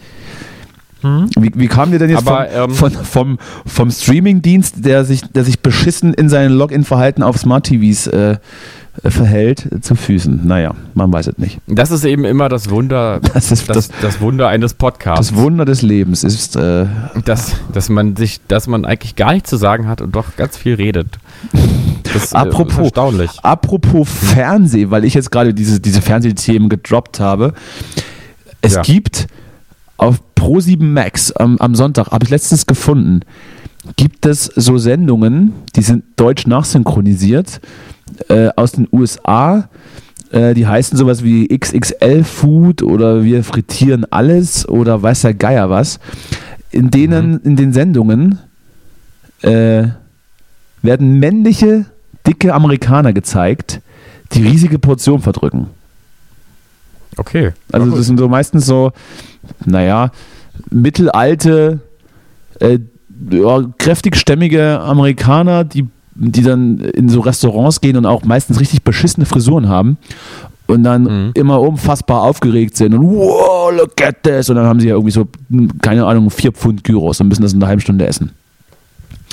[1.01, 1.29] Hm?
[1.39, 5.21] Wie, wie kam dir denn jetzt Aber, vom, ähm, von, vom, vom Streaming-Dienst, der sich,
[5.21, 8.37] der sich beschissen in seinem Login-Verhalten auf Smart TVs äh,
[9.09, 10.45] verhält, zu Füßen?
[10.45, 11.59] Naja, man weiß es nicht.
[11.67, 15.29] Das ist eben immer das Wunder, das, ist, das, das, das Wunder eines Podcasts.
[15.29, 16.85] Das Wunder des Lebens ist, äh,
[17.25, 20.57] dass, dass man sich, dass man eigentlich gar nichts zu sagen hat und doch ganz
[20.57, 21.07] viel redet.
[22.13, 23.31] Das apropos, ist erstaunlich.
[23.41, 27.53] Apropos Fernseh, weil ich jetzt gerade diese, diese Fernsehthemen gedroppt habe.
[28.61, 28.81] Es ja.
[28.81, 29.27] gibt
[30.01, 33.21] auf Pro7 Max am, am Sonntag, habe ich letztens gefunden,
[33.95, 37.61] gibt es so Sendungen, die sind deutsch nachsynchronisiert
[38.27, 39.69] äh, aus den USA.
[40.31, 45.69] Äh, die heißen sowas wie XXL Food oder wir frittieren alles oder weiß der Geier
[45.69, 45.99] was.
[46.71, 47.39] In denen, mhm.
[47.43, 48.39] in den Sendungen
[49.43, 49.83] äh,
[50.81, 51.85] werden männliche,
[52.25, 53.81] dicke Amerikaner gezeigt,
[54.31, 55.67] die riesige Portion verdrücken.
[57.17, 57.51] Okay.
[57.71, 58.93] Also das sind so meistens so,
[59.65, 60.11] naja,
[60.69, 61.79] mittelalte,
[62.59, 62.79] äh,
[63.31, 69.25] ja, kräftigstämmige Amerikaner, die, die dann in so Restaurants gehen und auch meistens richtig beschissene
[69.25, 69.97] Frisuren haben
[70.67, 71.31] und dann mhm.
[71.33, 75.11] immer unfassbar aufgeregt sind und wow, look at this und dann haben sie ja irgendwie
[75.11, 75.27] so,
[75.81, 78.31] keine Ahnung, vier Pfund Gyros und müssen das in einer halben Stunde essen.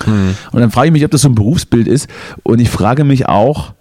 [0.07, 0.35] Mhm.
[0.52, 2.09] Und dann frage ich mich, ob das so ein Berufsbild ist
[2.42, 3.72] und ich frage mich auch,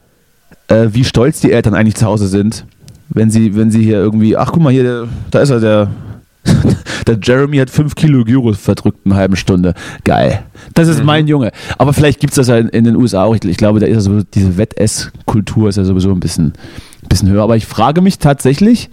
[0.68, 2.66] äh, wie stolz die Eltern eigentlich zu Hause sind,
[3.10, 5.90] wenn sie, wenn sie hier irgendwie, ach guck mal hier, da ist er, der,
[7.08, 9.74] der Jeremy hat 5 Kilo Gyros verdrückt in einer halben Stunde.
[10.04, 10.44] Geil.
[10.74, 11.06] Das ist mhm.
[11.06, 11.52] mein Junge.
[11.78, 13.36] Aber vielleicht gibt es das ja in, in, den USA auch.
[13.36, 16.54] Ich, ich glaube, da ist ja so, diese Wettess-Kultur ist ja sowieso ein bisschen,
[17.08, 17.44] bisschen höher.
[17.44, 18.90] Aber ich frage mich tatsächlich,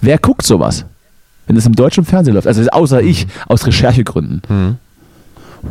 [0.00, 0.84] wer guckt sowas?
[1.46, 2.46] Wenn es im deutschen Fernsehen läuft.
[2.46, 3.08] Also außer mhm.
[3.08, 4.42] ich, aus Recherchegründen.
[4.48, 4.76] Mhm.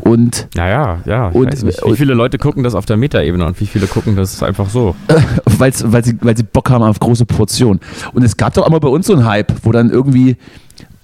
[0.01, 0.47] Und.
[0.55, 1.27] Naja, ja.
[1.27, 4.69] Und, wie viele Leute gucken das auf der Metaebene und wie viele gucken das einfach
[4.69, 4.95] so?
[5.45, 7.79] Weil's, weil, sie, weil sie Bock haben auf große Portionen.
[8.13, 10.37] Und es gab doch einmal bei uns so einen Hype, wo dann irgendwie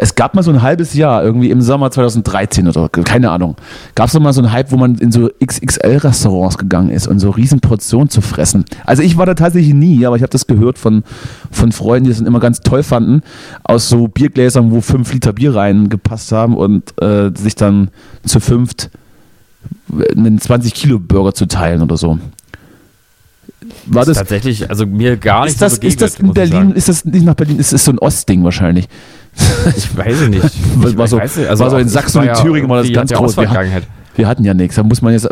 [0.02, 3.58] es gab mal so ein halbes Jahr, irgendwie im Sommer 2013 oder keine Ahnung,
[3.96, 7.30] gab es mal so einen Hype, wo man in so XXL-Restaurants gegangen ist und so
[7.32, 8.64] riesen Portionen zu fressen.
[8.86, 11.04] Also ich war da tatsächlich nie, aber ich habe das gehört von,
[11.52, 13.24] von Freunden, die das immer ganz toll fanden,
[13.64, 17.90] aus so Biergläsern, wo fünf Liter Bier reingepasst haben und äh, sich dann
[18.26, 18.90] zu fünft
[20.16, 22.20] einen 20 Kilo Burger zu teilen oder so.
[23.86, 26.34] War das, das tatsächlich, also mir gar nicht ist das, so begegnet, ist das in
[26.34, 28.88] Berlin, ist das nicht nach Berlin, ist das so ein Ostding wahrscheinlich?
[29.76, 30.44] ich weiß nicht.
[30.88, 31.50] Ich war, so, weiß nicht.
[31.50, 33.38] Also war so in Sachsen und Thüringen war das ganz groß.
[33.38, 33.82] Wir,
[34.16, 35.30] wir, hatten ja nichts, da muss man jetzt.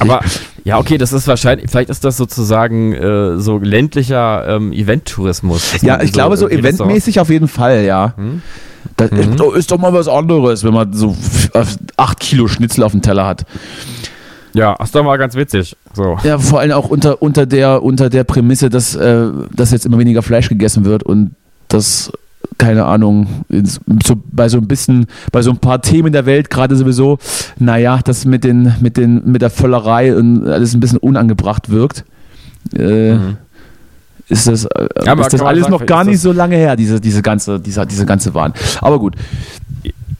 [0.00, 0.20] Aber
[0.64, 5.82] ja, okay, das ist wahrscheinlich, vielleicht ist das sozusagen äh, so ländlicher ähm, Event-Tourismus.
[5.82, 8.14] Ja, ich so glaube, so eventmäßig auf jeden Fall, ja.
[8.16, 8.42] Hm?
[8.96, 9.34] Das mhm.
[9.34, 11.16] ist, ist doch mal was anderes, wenn man so
[11.96, 13.44] acht Kilo Schnitzel auf dem Teller hat.
[14.54, 15.76] Ja, ist doch mal ganz witzig.
[15.94, 16.18] So.
[16.24, 19.98] Ja, vor allem auch unter, unter, der, unter der Prämisse, dass, äh, dass jetzt immer
[19.98, 21.34] weniger Fleisch gegessen wird und
[21.68, 22.10] das,
[22.58, 23.44] keine Ahnung,
[24.04, 27.18] so, bei so ein bisschen, bei so ein paar Themen der Welt gerade sowieso,
[27.58, 32.04] naja, das mit, den, mit, den, mit der Völlerei und alles ein bisschen unangebracht wirkt.
[32.76, 33.36] Äh, mhm.
[34.28, 37.22] Ist das, äh, ja, ist das alles noch gar nicht so lange her, diese, diese,
[37.22, 38.52] ganze, diese, diese ganze Wahn.
[38.80, 39.14] Aber gut.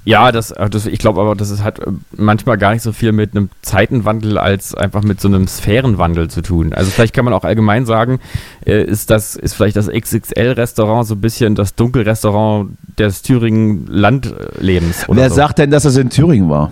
[0.09, 2.93] Ja, das, äh, das ich glaube aber, das ist, hat äh, manchmal gar nicht so
[2.93, 6.73] viel mit einem Zeitenwandel als einfach mit so einem Sphärenwandel zu tun.
[6.73, 8.19] Also vielleicht kann man auch allgemein sagen,
[8.65, 15.05] äh, ist das, ist vielleicht das XXL-Restaurant so ein bisschen das Dunkelrestaurant des Thüringen Landlebens.
[15.09, 15.37] Wer so.
[15.37, 16.71] sagt denn, dass das in Thüringen war?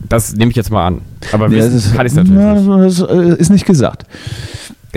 [0.00, 1.02] Das nehme ich jetzt mal an.
[1.30, 3.00] Aber ja, wissen, kann ich es natürlich na, nicht.
[3.00, 4.06] Das ist nicht gesagt.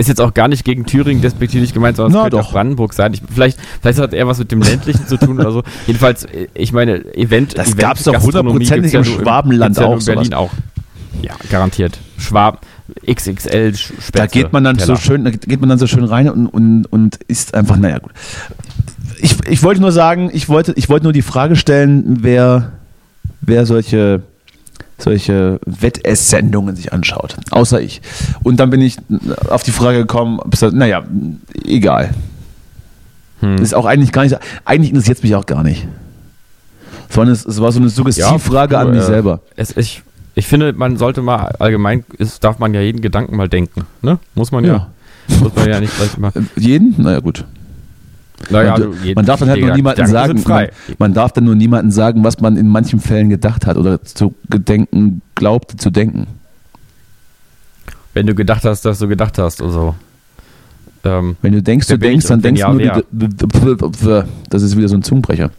[0.02, 2.48] Ist jetzt auch gar nicht gegen Thüringen despektierlich gemeint, sondern es könnte doch.
[2.48, 3.14] auch Brandenburg sein.
[3.14, 5.62] Ich, vielleicht, vielleicht hat er was mit dem ländlichen zu tun oder so.
[5.86, 7.56] Jedenfalls, ich meine, Event.
[7.56, 10.00] Das gab es doch hundertprozentig im Schwabenland ja auch.
[10.00, 10.50] In Berlin auch.
[11.22, 12.00] Ja, garantiert.
[12.18, 12.66] Schwab,
[13.08, 14.96] XXL Spätzle, Da geht man dann Teller.
[14.96, 18.00] so schön, da geht man dann so schön rein und, und, und isst einfach, naja
[18.00, 18.10] gut.
[19.20, 22.72] Ich, ich wollte nur sagen, ich wollte, ich wollte nur die Frage stellen, wer,
[23.40, 24.24] wer solche
[25.02, 27.36] solche Wettesssendungen sich anschaut.
[27.50, 28.02] Außer ich.
[28.42, 28.96] Und dann bin ich
[29.48, 30.40] auf die Frage gekommen,
[30.72, 31.04] naja,
[31.64, 32.10] egal.
[33.40, 33.56] Hm.
[33.58, 35.86] Ist auch eigentlich gar nicht, eigentlich interessiert es mich auch gar nicht.
[37.14, 39.40] Es, es war so eine Suggestivfrage ja, an mich äh, selber.
[39.54, 40.02] Es, ich,
[40.34, 43.82] ich finde, man sollte mal allgemein, ist, darf man ja jeden Gedanken mal denken.
[44.00, 44.18] Ne?
[44.34, 44.72] Muss man ja.
[45.28, 45.38] ja.
[45.40, 46.32] Muss man ja nicht gleich mal.
[46.56, 46.94] Jeden?
[47.02, 47.44] Naja, gut.
[48.50, 51.54] Naja, man, also man darf dann halt nur niemanden sagen, man, man, darf dann nur
[51.54, 56.26] niemanden sagen, was man in manchen Fällen gedacht hat oder zu gedenken, glaubte zu denken.
[58.14, 59.94] Wenn du gedacht hast, dass du gedacht hast oder so.
[61.04, 64.96] Ähm, wenn du denkst, du denkst, dann denkst du nur, du, das ist wieder so
[64.96, 65.50] ein Zungenbrecher.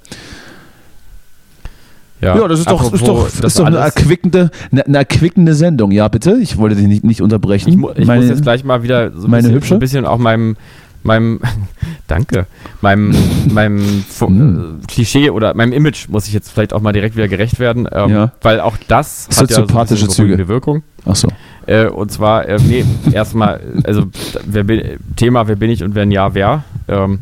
[2.24, 5.92] Ja, ja das ist doch, ist doch, ist doch eine, erquickende, eine, eine, erquickende Sendung.
[5.92, 7.70] Ja, bitte, ich wollte dich nicht, nicht unterbrechen.
[7.70, 9.74] Ich, ich meine, muss jetzt gleich mal wieder so ein, meine bisschen, Hübsche?
[9.74, 10.56] ein bisschen auch meinem
[11.04, 11.40] meinem,
[12.08, 12.48] danke,
[12.82, 13.16] meinem,
[13.52, 14.82] meinem mhm.
[14.88, 18.10] Klischee oder meinem Image muss ich jetzt vielleicht auch mal direkt wieder gerecht werden, ähm,
[18.10, 18.32] ja.
[18.42, 20.48] weil auch das, das hat ja so Züge.
[20.48, 20.84] Wirkung.
[21.06, 21.28] Ach so.
[21.66, 24.04] Äh, und zwar, äh, nee, erstmal, also
[24.46, 26.64] wer bin, Thema, wer bin ich und wenn ja, wer.
[26.88, 27.20] Ähm,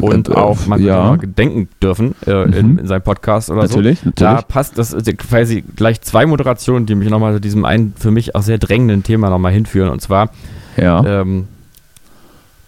[0.00, 1.16] und äh, auch man ja.
[1.16, 2.52] denken dürfen äh, mhm.
[2.52, 4.08] in, in, seinem Podcast oder natürlich, so.
[4.10, 4.36] Natürlich.
[4.36, 8.34] Da passt das quasi gleich zwei Moderationen, die mich nochmal zu diesem einen für mich
[8.34, 9.90] auch sehr drängenden Thema nochmal hinführen.
[9.90, 10.30] Und zwar
[10.76, 11.04] ja.
[11.04, 11.46] ähm,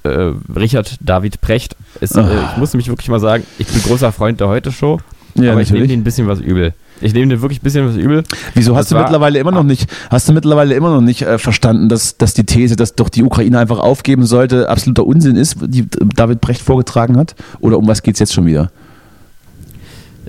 [0.03, 1.77] äh, Richard David Precht.
[2.01, 5.01] Ist, äh, ich muss nämlich wirklich mal sagen, ich bin großer Freund der Heute-Show,
[5.35, 5.69] ja, aber natürlich.
[5.69, 6.75] ich nehme dir ein bisschen was übel.
[7.01, 8.25] Ich nehme dir wirklich ein bisschen was übel.
[8.55, 11.89] Wieso hast du mittlerweile immer noch nicht, hast du mittlerweile immer noch nicht äh, verstanden,
[11.89, 15.87] dass, dass die These, dass doch die Ukraine einfach aufgeben sollte, absoluter Unsinn ist, die
[15.89, 17.37] David Brecht vorgetragen hat?
[17.61, 18.71] Oder um was geht es jetzt schon wieder?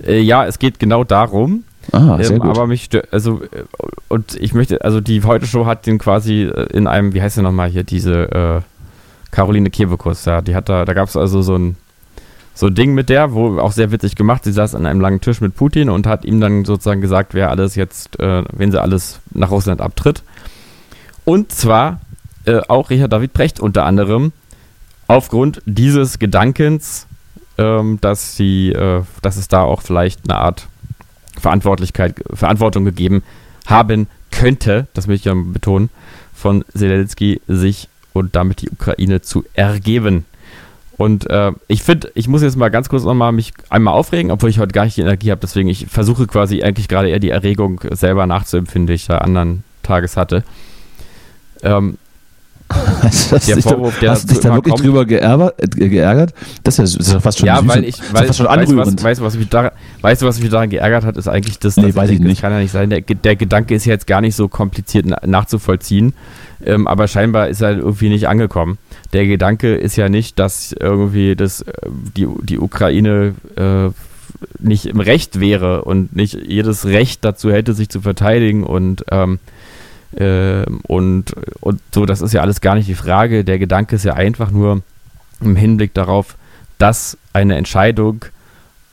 [0.06, 1.64] Äh, ja, es geht genau darum.
[1.92, 2.50] Ah, sehr ähm, gut.
[2.50, 3.64] Aber mich, also, äh,
[4.08, 7.44] und ich möchte, also die Heute-Show hat den quasi äh, in einem, wie heißt der
[7.44, 8.60] nochmal hier, diese, äh,
[9.30, 11.76] Caroline Kebekus, ja, die hat da, da gab es also so ein,
[12.54, 14.44] so ein Ding mit der, wo auch sehr witzig gemacht.
[14.44, 17.50] Sie saß an einem langen Tisch mit Putin und hat ihm dann sozusagen gesagt, wer
[17.50, 20.22] alles jetzt, äh, wenn sie alles nach Russland abtritt.
[21.24, 22.00] Und zwar
[22.44, 24.32] äh, auch Richard David Brecht unter anderem
[25.06, 27.06] aufgrund dieses Gedankens,
[27.58, 30.68] ähm, dass sie, äh, dass es da auch vielleicht eine Art
[31.38, 33.22] Verantwortlichkeit, Verantwortung gegeben
[33.66, 35.90] haben könnte, das will ich ja betonen,
[36.34, 40.24] von Zelensky sich und damit die Ukraine zu ergeben.
[40.96, 44.50] Und äh, ich finde, ich muss jetzt mal ganz kurz nochmal mich einmal aufregen, obwohl
[44.50, 45.40] ich heute gar nicht die Energie habe.
[45.40, 49.64] Deswegen, ich versuche quasi eigentlich gerade eher die Erregung selber nachzuempfinden, die ich da anderen
[49.82, 50.44] Tages hatte.
[51.62, 51.96] Ähm,
[53.02, 56.32] hast, hast, der Vorwurf, der hast dich da wirklich kommt, drüber geärgert, äh, geärgert?
[56.62, 59.02] Das ist ja, das ist ja fast schon Ja, weil ich, weil, fast schon anrührend.
[59.02, 61.58] Weißt, du, was, was mich daran, weißt du, was mich daran geärgert hat, ist eigentlich
[61.58, 62.42] das, nee, weiß ich, denke, nicht.
[62.42, 62.90] Kann ja nicht sein.
[62.90, 66.14] Der, der Gedanke ist ja jetzt gar nicht so kompliziert nachzuvollziehen.
[66.64, 68.78] Ähm, aber scheinbar ist er irgendwie nicht angekommen.
[69.12, 71.72] Der Gedanke ist ja nicht, dass irgendwie das, äh,
[72.16, 73.90] die, die Ukraine äh,
[74.58, 79.34] nicht im Recht wäre und nicht jedes Recht dazu hätte, sich zu verteidigen und ähm,
[79.34, 79.59] äh,
[80.12, 81.24] und,
[81.60, 83.44] und so, das ist ja alles gar nicht die Frage.
[83.44, 84.82] Der Gedanke ist ja einfach nur
[85.40, 86.36] im Hinblick darauf,
[86.78, 88.24] dass eine Entscheidung,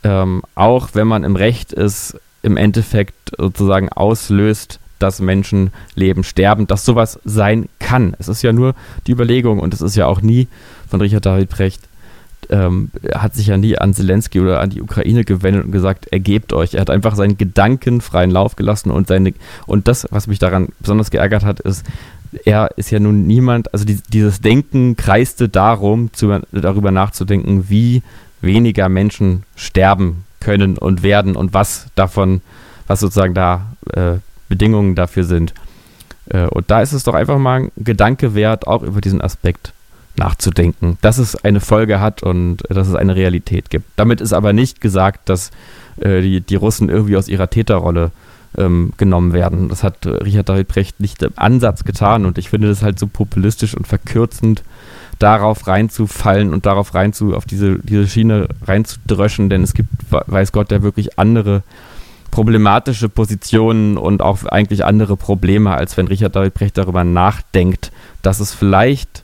[0.03, 6.67] ähm, auch wenn man im Recht ist, im Endeffekt sozusagen auslöst, dass Menschen leben, sterben,
[6.67, 8.15] dass sowas sein kann.
[8.19, 8.73] Es ist ja nur
[9.06, 10.47] die Überlegung und es ist ja auch nie
[10.89, 11.82] von Richard David Precht
[12.50, 16.54] ähm, hat sich ja nie an Zelensky oder an die Ukraine gewendet und gesagt, ergebt
[16.54, 16.76] euch.
[16.76, 19.34] Er hat einfach seinen Gedanken freien Lauf gelassen und seine
[19.65, 21.86] und das, was mich daran besonders geärgert hat, ist,
[22.45, 28.04] er ist ja nun niemand, also die, dieses Denken kreiste darum, zu, darüber nachzudenken, wie
[28.41, 32.41] weniger Menschen sterben können und werden und was davon,
[32.86, 34.15] was sozusagen da äh,
[34.50, 35.54] Bedingungen dafür sind.
[36.30, 39.73] Äh, und da ist es doch einfach mal ein Gedanke wert, auch über diesen Aspekt
[40.17, 43.86] nachzudenken, dass es eine Folge hat und dass es eine Realität gibt.
[43.95, 45.51] Damit ist aber nicht gesagt, dass
[45.97, 48.12] äh, die, die Russen irgendwie aus ihrer Täterrolle
[48.58, 49.69] ähm, genommen werden.
[49.69, 52.99] Das hat äh, Richard David Brecht nicht im Ansatz getan und ich finde das halt
[52.99, 54.63] so populistisch und verkürzend,
[55.19, 60.51] darauf reinzufallen und darauf rein zu, auf diese, diese Schiene reinzudröschen, denn es gibt, weiß
[60.51, 61.63] Gott, ja wirklich andere
[62.30, 68.39] problematische Positionen und auch eigentlich andere Probleme, als wenn Richard David Brecht darüber nachdenkt, dass
[68.39, 69.23] es vielleicht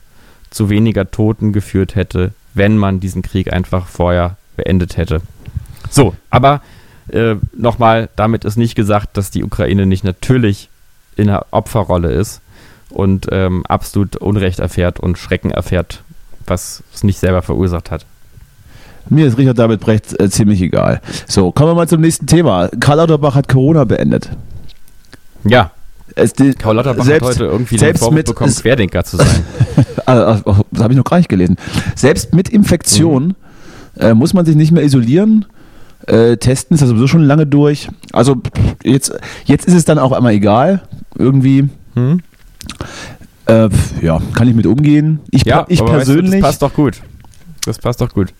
[0.54, 5.20] zu weniger Toten geführt hätte, wenn man diesen Krieg einfach vorher beendet hätte.
[5.90, 6.62] So, aber
[7.08, 10.68] äh, nochmal, damit ist nicht gesagt, dass die Ukraine nicht natürlich
[11.16, 12.40] in der Opferrolle ist
[12.90, 16.02] und ähm, absolut Unrecht erfährt und Schrecken erfährt,
[16.46, 18.06] was es nicht selber verursacht hat.
[19.10, 21.00] Mir ist Richard David Brecht äh, ziemlich egal.
[21.28, 22.70] So, kommen wir mal zum nächsten Thema.
[22.80, 24.30] Karl Lauterbach hat Corona beendet.
[25.44, 25.72] Ja.
[26.38, 29.26] Die, Karl Lauterbach selbst, hat heute irgendwie den Vorwurf mit, bekommen, Querdenker zu sein.
[30.06, 31.56] Ah, ah, das habe ich noch gar nicht gelesen.
[31.96, 33.28] Selbst mit Infektion
[33.94, 34.00] mhm.
[34.02, 35.46] äh, muss man sich nicht mehr isolieren.
[36.06, 37.88] Äh, testen ist ja sowieso schon lange durch.
[38.12, 38.36] Also
[38.82, 39.14] jetzt,
[39.46, 40.82] jetzt ist es dann auch einmal egal.
[41.16, 41.70] Irgendwie.
[41.94, 42.20] Mhm.
[43.46, 43.70] Äh,
[44.02, 45.20] ja, kann ich mit umgehen.
[45.30, 46.24] Ich, ja, ich persönlich.
[46.24, 47.00] Weißt du, das passt doch gut.
[47.64, 48.34] Das passt doch gut.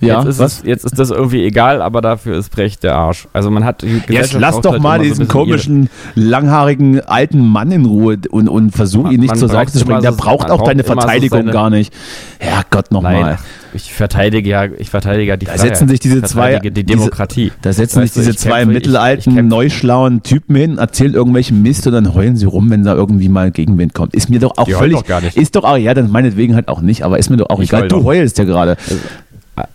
[0.00, 0.58] Ja, jetzt ist, was?
[0.58, 3.28] Es, jetzt ist das irgendwie egal, aber dafür ist Brecht der Arsch.
[3.32, 7.86] Also man hat Jetzt lass doch halt mal diesen so komischen, langhaarigen alten Mann in
[7.86, 10.02] Ruhe und, und versuch ihn nicht zur Sorge zu springen.
[10.02, 11.92] Der so, braucht auch deine Verteidigung so gar nicht.
[12.38, 13.38] Herrgott nochmal.
[13.76, 15.68] Ich verteidige ja, ich verteidige ja die Da Freiheit.
[15.68, 17.46] setzen sich diese zwei, die Demokratie.
[17.46, 21.60] Diese, da setzen sich diese zwei kämpfe, mittelalten, ich, ich neuschlauen Typen hin, erzählen irgendwelchen
[21.62, 24.14] Mist und dann heulen sie rum, wenn da irgendwie mal Gegenwind kommt.
[24.14, 26.80] Ist mir doch auch die völlig, doch ist doch auch, ja, dann meinetwegen halt auch
[26.80, 27.88] nicht, aber ist mir doch auch ich egal.
[27.88, 28.76] Du heulst ja gerade.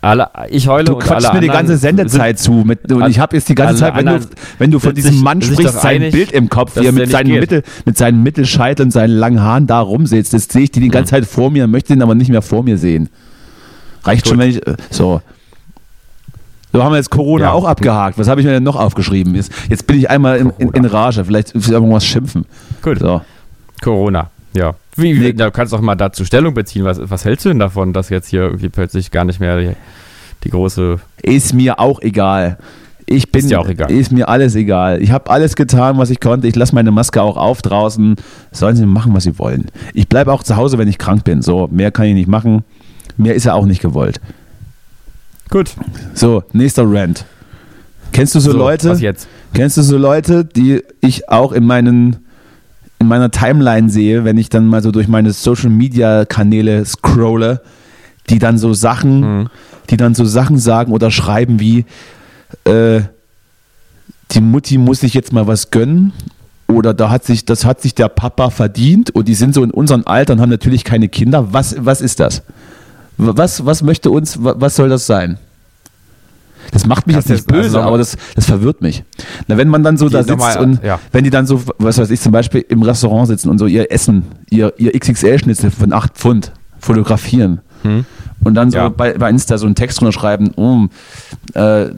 [0.00, 2.52] Alle, ich heule du quatschst mir die ganze Sendezeit zu.
[2.52, 4.20] Mit, und ich habe jetzt die ganze Zeit, wenn du,
[4.58, 7.64] wenn du von diesem Mann sprichst, sein Bild im Kopf, wie er mit seinen, Mittel,
[7.84, 10.34] mit seinen Mittelscheitel und seinen langen Haaren da rumsitzt.
[10.34, 12.62] Das sehe ich die die ganze Zeit vor mir, möchte ihn aber nicht mehr vor
[12.62, 13.08] mir sehen.
[14.04, 14.30] Reicht Gut.
[14.30, 14.66] schon, wenn ich.
[14.66, 15.20] Äh, so.
[16.72, 17.52] So haben wir jetzt Corona ja.
[17.52, 18.18] auch abgehakt.
[18.18, 19.34] Was habe ich mir denn noch aufgeschrieben?
[19.34, 21.24] Jetzt, jetzt bin ich einmal in, in, in Rage.
[21.24, 22.46] Vielleicht irgendwas schimpfen.
[22.80, 22.98] Gut.
[23.00, 23.20] So.
[23.82, 24.74] Corona, ja.
[24.96, 25.32] Wie, nee.
[25.32, 26.84] Da kannst du auch mal dazu Stellung beziehen.
[26.84, 29.72] Was, was hältst du denn davon, dass jetzt hier irgendwie plötzlich gar nicht mehr die,
[30.44, 31.00] die große.
[31.22, 32.58] Ist mir auch egal.
[33.06, 33.90] Ich bin, ist dir auch egal.
[33.90, 35.02] Ist mir alles egal.
[35.02, 36.46] Ich habe alles getan, was ich konnte.
[36.46, 38.16] Ich lasse meine Maske auch auf draußen.
[38.52, 39.66] Sollen sie machen, was sie wollen.
[39.92, 41.42] Ich bleibe auch zu Hause, wenn ich krank bin.
[41.42, 42.64] So, mehr kann ich nicht machen.
[43.16, 44.20] Mehr ist ja auch nicht gewollt.
[45.50, 45.74] Gut.
[46.14, 47.26] So, nächster Rant.
[48.12, 48.90] Kennst du so, so Leute?
[48.90, 49.26] Was jetzt?
[49.52, 52.21] Kennst du so Leute, die ich auch in meinen
[53.02, 57.60] in meiner Timeline sehe, wenn ich dann mal so durch meine Social Media Kanäle scrolle,
[58.30, 59.48] die dann so Sachen, mhm.
[59.90, 61.84] die dann so Sachen sagen oder schreiben wie
[62.64, 63.00] äh,
[64.30, 66.12] die Mutti muss sich jetzt mal was gönnen
[66.68, 69.70] oder da hat sich, das hat sich der Papa verdient und die sind so in
[69.70, 71.52] unserem Alter und haben natürlich keine Kinder.
[71.52, 72.42] Was, was ist das?
[73.18, 75.38] Was, was möchte uns, was soll das sein?
[76.72, 79.04] Das macht mich das jetzt nicht böse, also aber das, das verwirrt mich.
[79.46, 80.98] Na, wenn man dann so da sitzt mal, und ja.
[81.12, 83.92] wenn die dann so, was weiß ich, zum Beispiel im Restaurant sitzen und so ihr
[83.92, 88.06] Essen, ihr, ihr XXL-Schnitzel von 8 Pfund fotografieren hm.
[88.42, 88.88] und dann so ja.
[88.88, 90.86] bei, bei Insta so einen Text drunter schreiben, oh,
[91.52, 91.90] äh,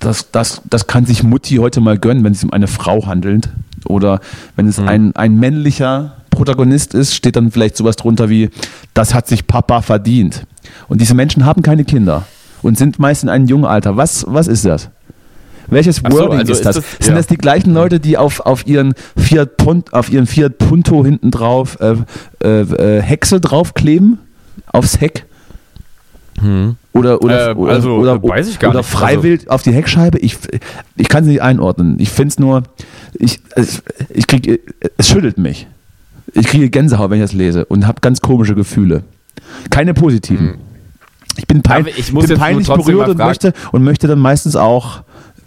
[0.00, 3.50] das, das, das kann sich Mutti heute mal gönnen, wenn es um eine Frau handelt.
[3.84, 4.20] Oder
[4.56, 4.88] wenn es hm.
[4.88, 8.48] ein, ein männlicher Protagonist ist, steht dann vielleicht sowas drunter wie,
[8.94, 10.46] das hat sich Papa verdient.
[10.88, 12.24] Und diese Menschen haben keine Kinder
[12.62, 13.96] und sind meist in einem jungen Alter.
[13.96, 14.90] Was, was ist das?
[15.68, 16.76] Welches Wording so, also ist, das?
[16.76, 17.06] Ist das?
[17.06, 17.18] Sind ja.
[17.18, 21.30] das die gleichen Leute, die auf, auf, ihren, Fiat Punt, auf ihren Fiat Punto hinten
[21.30, 21.96] drauf äh,
[22.42, 24.18] äh, äh, Hexe draufkleben?
[24.72, 25.24] Aufs Heck?
[26.40, 26.76] Hm.
[26.92, 28.90] Oder, oder, äh, also, oder, weiß ich gar oder nicht.
[28.90, 29.50] freiwillig also.
[29.50, 30.18] auf die Heckscheibe.
[30.18, 30.36] Ich,
[30.96, 31.96] ich kann sie nicht einordnen.
[31.98, 32.64] Ich finde es nur,
[33.14, 33.40] ich,
[34.10, 34.60] ich krieg,
[34.98, 35.66] es schüttelt mich.
[36.34, 39.04] Ich kriege Gänsehaut, wenn ich das lese und habe ganz komische Gefühle.
[39.70, 40.50] Keine positiven.
[40.50, 40.71] Hm.
[41.36, 45.02] Ich bin, pein ich bin peinlich berührt und möchte, und möchte dann meistens auch,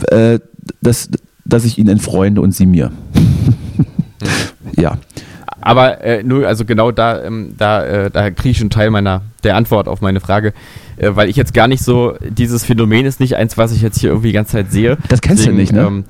[0.09, 0.39] äh,
[0.81, 1.09] dass,
[1.45, 2.91] dass ich ihn entfreunde und sie mir.
[4.77, 4.97] ja.
[5.61, 9.21] Aber äh, nur, also genau da, ähm, da, äh, da kriege ich schon Teil meiner
[9.43, 10.53] der Antwort auf meine Frage,
[10.97, 13.99] äh, weil ich jetzt gar nicht so, dieses Phänomen ist nicht eins, was ich jetzt
[13.99, 14.97] hier irgendwie die ganze Zeit sehe.
[15.09, 15.81] Das kennst Deswegen, du nicht, ne?
[15.81, 16.05] Ähm,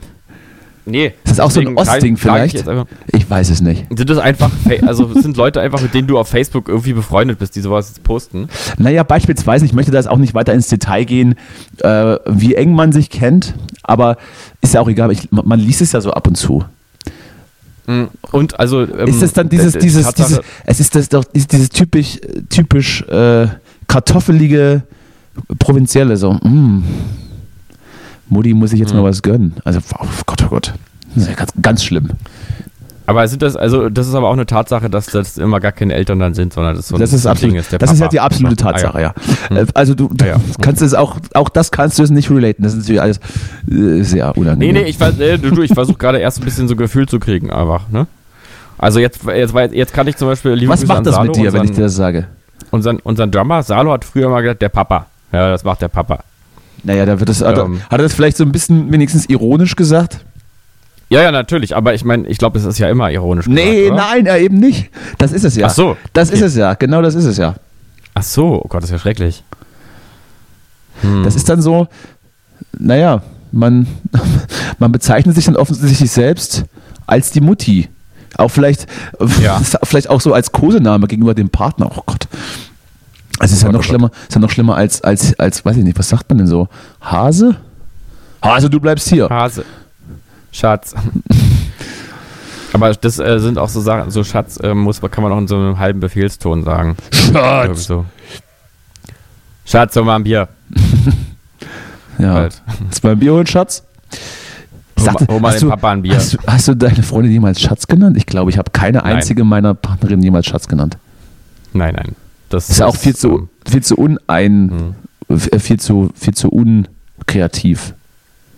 [0.85, 1.13] Nee.
[1.23, 2.55] Ist das auch so ein Ostding vielleicht?
[2.55, 2.65] Ich,
[3.11, 3.85] ich, weiß es nicht.
[3.89, 4.51] Sind das einfach,
[4.85, 8.49] also sind Leute einfach, mit denen du auf Facebook irgendwie befreundet bist, die sowas posten?
[8.77, 11.35] Naja, beispielsweise, ich möchte da jetzt auch nicht weiter ins Detail gehen,
[11.79, 14.17] äh, wie eng man sich kennt, aber
[14.61, 16.63] ist ja auch egal, ich, man liest es ja so ab und zu.
[17.87, 21.51] Mm, und also ähm, ist es dann dieses, dieses, dieses, es ist das doch ist
[21.51, 22.19] dieses typisch,
[22.49, 23.47] typisch äh,
[23.87, 24.83] kartoffelige
[25.59, 26.33] Provinzielle so.
[26.33, 26.83] Mm.
[28.27, 29.01] Mutti muss ich jetzt mhm.
[29.01, 29.55] mal was gönnen.
[29.63, 30.73] Also, oh Gott, oh Gott.
[31.13, 32.09] Das ist ja ganz, ganz schlimm.
[33.07, 35.93] Aber sind das, also das ist aber auch eine Tatsache, dass das immer gar keine
[35.93, 37.71] Eltern dann sind, sondern das so das ist absolut, Ding ist.
[37.71, 37.93] das Papa.
[37.93, 39.13] ist ja die absolute Tatsache, ah, ja.
[39.51, 39.61] ja.
[39.61, 39.67] Mhm.
[39.75, 40.41] Also du, du ja, ja.
[40.61, 42.63] kannst es auch, auch das kannst du es nicht relaten.
[42.63, 43.19] Das ist natürlich alles
[43.69, 44.73] äh, sehr unangenehm.
[44.73, 47.51] Nee, nee, ich, äh, du, ich versuche gerade erst ein bisschen so Gefühl zu kriegen,
[47.51, 48.07] einfach, ne?
[48.77, 51.35] Also jetzt, jetzt, jetzt kann ich zum Beispiel liebe Was Grüße macht das Salo, mit
[51.35, 52.27] dir, unseren, wenn ich dir das sage?
[52.71, 55.05] Unseren, unseren Drummer, Salo hat früher mal gesagt, der Papa.
[55.31, 56.23] Ja, das macht der Papa.
[56.85, 57.41] Naja, da wird es.
[57.41, 60.19] Hat, ähm, hat er das vielleicht so ein bisschen wenigstens ironisch gesagt?
[61.09, 63.47] Ja, ja, natürlich, aber ich meine, ich glaube, es ist ja immer ironisch.
[63.47, 64.89] Nee, gesagt, nein, äh, eben nicht.
[65.17, 65.67] Das ist es ja.
[65.67, 65.97] Ach so.
[66.13, 66.37] Das okay.
[66.37, 67.55] ist es ja, genau das ist es ja.
[68.13, 69.43] Ach so, oh Gott, das ist ja schrecklich.
[71.01, 71.23] Hm.
[71.23, 71.87] Das ist dann so,
[72.77, 73.21] naja,
[73.51, 73.87] man,
[74.79, 76.65] man bezeichnet sich dann offensichtlich selbst
[77.07, 77.89] als die Mutti.
[78.37, 78.87] Auch vielleicht,
[79.41, 79.59] ja.
[79.83, 81.91] vielleicht auch so als Kosename gegenüber dem Partner.
[81.95, 82.27] Oh Gott.
[83.39, 85.83] Also ist ja oh noch schlimmer, ist ja noch schlimmer als, als, als, weiß ich
[85.83, 86.69] nicht, was sagt man denn so?
[87.01, 87.55] Hase?
[88.41, 89.29] Hase, du bleibst hier.
[89.29, 89.65] Hase.
[90.51, 90.95] Schatz.
[92.73, 95.47] Aber das äh, sind auch so Sachen, so Schatz äh, muss, kann man auch in
[95.47, 96.97] so einem halben Befehlston sagen.
[97.11, 97.85] Schatz!
[97.85, 98.05] So.
[99.65, 100.47] Schatz, hol mal ein Bier.
[102.19, 102.33] ja.
[102.33, 102.61] Halt.
[102.91, 103.83] Ist mal ein Bier holen, Schatz?
[104.97, 106.15] Sagte, hol mal den du, Papa ein Bier.
[106.15, 108.17] Hast du, hast du, deine Freundin jemals Schatz genannt?
[108.17, 109.49] Ich glaube, ich habe keine einzige nein.
[109.49, 110.97] meiner Partnerinnen jemals Schatz genannt.
[111.73, 112.15] Nein, nein.
[112.49, 114.95] Das ist, ist auch viel zu, viel zu unein,
[115.29, 115.59] hm.
[115.59, 117.93] viel zu, viel zu unkreativ.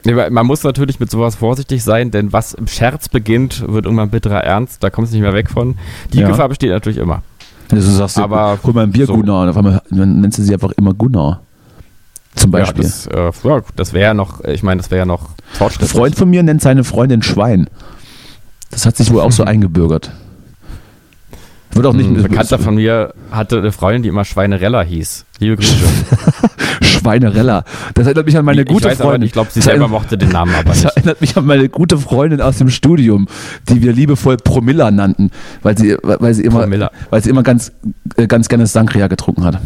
[0.05, 4.43] Man muss natürlich mit sowas vorsichtig sein, denn was im Scherz beginnt, wird irgendwann bitterer
[4.43, 4.81] Ernst.
[4.81, 5.75] Da kommst du nicht mehr weg von.
[6.13, 6.27] Die ja.
[6.27, 7.23] Gefahr besteht natürlich immer.
[7.71, 9.15] Also sagst du, aber hol mal ein Bier, so.
[9.15, 9.43] Gunnar.
[9.43, 11.41] Und auf einmal nennst du sie einfach immer Gunnar.
[12.35, 12.83] Zum Beispiel.
[12.83, 13.07] Ja, das,
[13.43, 15.91] äh, ja, das wäre ja noch, ich meine, das wäre ja noch fortschrittlich.
[15.91, 17.67] Ein Freund von mir nennt seine Freundin Schwein.
[18.69, 20.11] Das hat sich wohl auch so eingebürgert.
[21.77, 25.25] Wird auch nicht ein Bekannter von mir hatte eine Freundin, die immer Schweinerella hieß.
[25.39, 25.75] Liebe Grüße.
[26.81, 27.63] Schweinerella.
[27.93, 29.27] Das erinnert mich an meine ich, gute ich Freundin.
[29.27, 30.85] ich glaube, sie selber mochte den Namen aber nicht.
[30.85, 33.27] Das erinnert mich an meine gute Freundin aus dem Studium,
[33.69, 35.29] die wir liebevoll Promilla nannten,
[35.61, 36.67] weil sie, weil sie immer,
[37.11, 37.71] weil sie immer ganz,
[38.15, 39.61] äh, ganz gerne Sangria getrunken hat.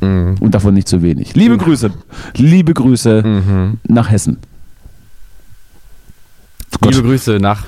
[0.00, 0.36] Mhm.
[0.38, 1.34] Und davon nicht zu wenig.
[1.34, 1.90] Liebe Grüße.
[2.36, 3.78] Liebe Grüße mhm.
[3.88, 4.38] nach Hessen.
[6.80, 7.64] Liebe Grüße nach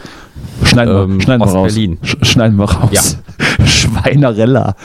[0.64, 1.74] Schneiden, ähm, wir, schneiden wir raus.
[1.74, 1.98] Berlin.
[2.22, 2.90] Schneiden wir raus.
[2.92, 3.66] Ja.
[3.66, 4.76] Schweinerella.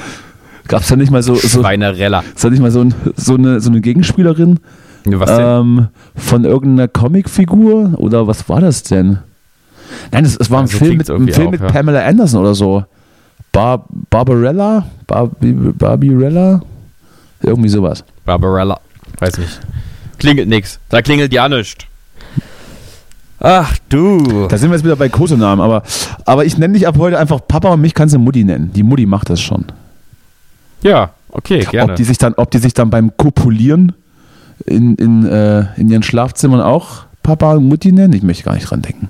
[0.67, 2.23] Gab es da nicht mal so, so Schweinerella.
[2.35, 4.59] Ist da nicht mal so, ein, so, eine, so eine Gegenspielerin?
[5.05, 5.45] Was denn?
[5.45, 7.93] Ähm, von irgendeiner Comicfigur?
[7.97, 9.19] Oder was war das denn?
[10.11, 11.67] Nein, es, es war ein ja, so Film, mit, ein Film auch, mit ja.
[11.67, 12.83] Pamela Anderson oder so.
[13.51, 14.85] Bar Barbarella?
[15.07, 16.61] Barbie, Barbierella?
[17.41, 18.03] Irgendwie sowas.
[18.25, 18.79] Barbarella.
[19.19, 19.59] Weiß nicht.
[20.17, 20.79] Klingelt nix.
[20.89, 21.85] Da klingelt ja nichts.
[23.39, 24.47] Ach du.
[24.47, 25.83] Da sind wir jetzt wieder bei Kosenamen, aber,
[26.25, 28.71] aber ich nenne dich ab heute einfach Papa und mich kannst du Mutti nennen.
[28.73, 29.65] Die Mutti macht das schon.
[30.81, 31.93] Ja, okay, gerne.
[31.93, 33.93] Ob die sich dann, ob die sich dann beim Kopulieren
[34.65, 38.13] in, in, äh, in ihren Schlafzimmern auch Papa und Mutti nennen?
[38.13, 39.09] Ich möchte gar nicht dran denken.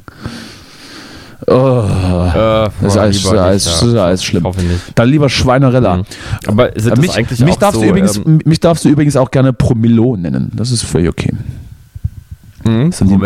[1.48, 4.48] Oh, äh, das ist alles, alles, das ist alles schlimm.
[4.94, 5.98] Dann lieber Schweinerella.
[5.98, 6.04] Mhm.
[6.48, 8.90] Aber sind das mich, eigentlich mich auch darfst so, du übrigens, ähm, Mich darfst du
[8.90, 10.52] übrigens auch gerne Promillo nennen.
[10.54, 11.34] Das ist völlig okay.
[12.64, 12.92] Mhm.
[12.92, 13.18] So die,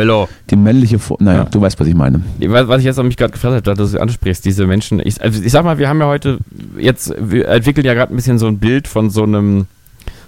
[0.50, 1.24] die, männliche Form.
[1.24, 1.46] Naja, ja.
[1.46, 2.22] du weißt, was ich meine.
[2.39, 5.02] Was ich jetzt mich gerade gefragt habe, dass du ansprichst, diese Menschen.
[5.04, 6.38] Ich, also ich sag mal, wir haben ja heute,
[6.78, 9.67] jetzt, wir entwickeln ja gerade ein bisschen so ein Bild von so einem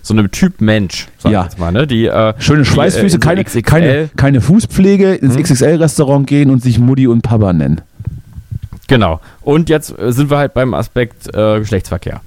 [0.01, 1.43] so einem Typ Mensch, sag ja.
[1.43, 1.87] jetzt mal, ne?
[1.87, 5.41] Die, äh, Schöne Schweißfüße, die, äh, keine, keine, keine Fußpflege, ins mhm.
[5.41, 7.81] XXL-Restaurant gehen und sich Mutti und Papa nennen.
[8.87, 9.19] Genau.
[9.41, 12.21] Und jetzt äh, sind wir halt beim Aspekt äh, Geschlechtsverkehr.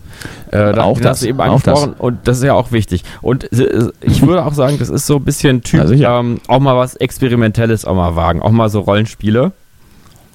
[0.51, 2.01] Äh, da, auch das, eben angesprochen das.
[2.01, 3.05] und das ist ja auch wichtig.
[3.23, 6.77] Und äh, ich würde auch sagen, das ist so ein bisschen Typ, ähm, auch mal
[6.77, 9.53] was Experimentelles auch mal wagen, auch mal so Rollenspiele.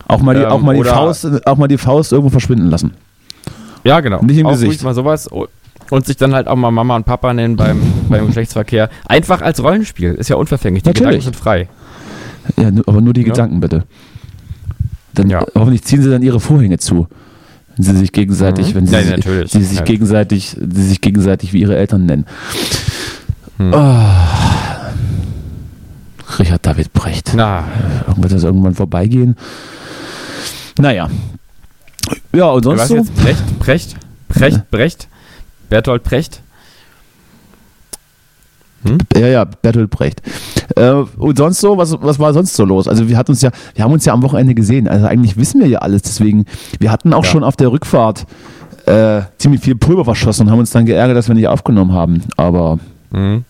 [0.08, 2.94] Auch mal die, ähm, auch mal die Faust, auch mal die Faust irgendwo verschwinden lassen.
[3.84, 4.22] Ja, genau.
[4.22, 4.84] Nicht im auch Gesicht.
[4.84, 5.30] mal sowas
[5.90, 8.90] und sich dann halt auch mal Mama und Papa nennen beim, beim Geschlechtsverkehr.
[9.06, 10.14] Einfach als Rollenspiel.
[10.14, 10.84] Ist ja unverfänglich.
[10.84, 11.20] Die Natürlich.
[11.20, 11.68] Gedanken sind frei.
[12.58, 13.28] Ja, aber nur die ja.
[13.28, 13.84] Gedanken bitte.
[15.14, 15.46] Dann ja.
[15.56, 17.08] hoffentlich ziehen sie dann ihre Vorhänge zu.
[17.76, 18.76] Wenn sie sich gegenseitig, mhm.
[18.76, 22.26] wenn sie, Nein, sich, sie sich gegenseitig, sie sich gegenseitig wie ihre Eltern nennen.
[23.58, 23.74] Hm.
[23.74, 24.00] Oh.
[26.40, 27.34] Richard David Brecht.
[27.36, 27.66] Na.
[28.16, 29.36] Wird das irgendwann vorbeigehen?
[30.78, 31.10] Naja.
[32.34, 32.96] Ja, und sonst Was so?
[32.96, 33.16] Jetzt?
[33.16, 33.60] Brecht?
[33.60, 33.96] Brecht?
[34.28, 34.72] Brecht?
[34.72, 35.08] Brecht?
[35.70, 36.42] Bertolt Brecht?
[38.84, 38.98] Hm?
[39.16, 40.22] Ja, ja, Bertolt Brecht.
[40.76, 42.88] Äh, und sonst so, was, was war sonst so los?
[42.88, 44.88] Also wir hatten uns ja, wir haben uns ja am Wochenende gesehen.
[44.88, 46.02] Also eigentlich wissen wir ja alles.
[46.04, 46.46] Deswegen,
[46.80, 47.30] wir hatten auch ja.
[47.30, 48.26] schon auf der Rückfahrt
[48.86, 52.24] äh, ziemlich viel Pulver verschossen und haben uns dann geärgert, dass wir nicht aufgenommen haben.
[52.38, 52.80] Aber
[53.12, 53.46] mhm.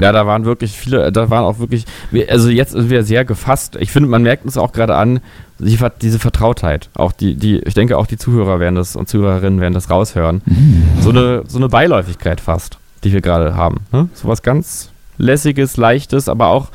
[0.00, 1.86] Ja, da waren wirklich viele, da waren auch wirklich,
[2.28, 3.76] also jetzt sind wir sehr gefasst.
[3.80, 5.20] Ich finde, man merkt uns auch gerade an,
[5.58, 6.90] diese Vertrautheit.
[6.94, 10.42] Auch die, die, ich denke, auch die Zuhörer werden das und Zuhörerinnen werden das raushören.
[10.44, 10.82] Mhm.
[11.00, 13.80] So eine, so eine Beiläufigkeit fast, die wir gerade haben.
[13.92, 14.08] Ne?
[14.14, 16.68] So was ganz lässiges, leichtes, aber auch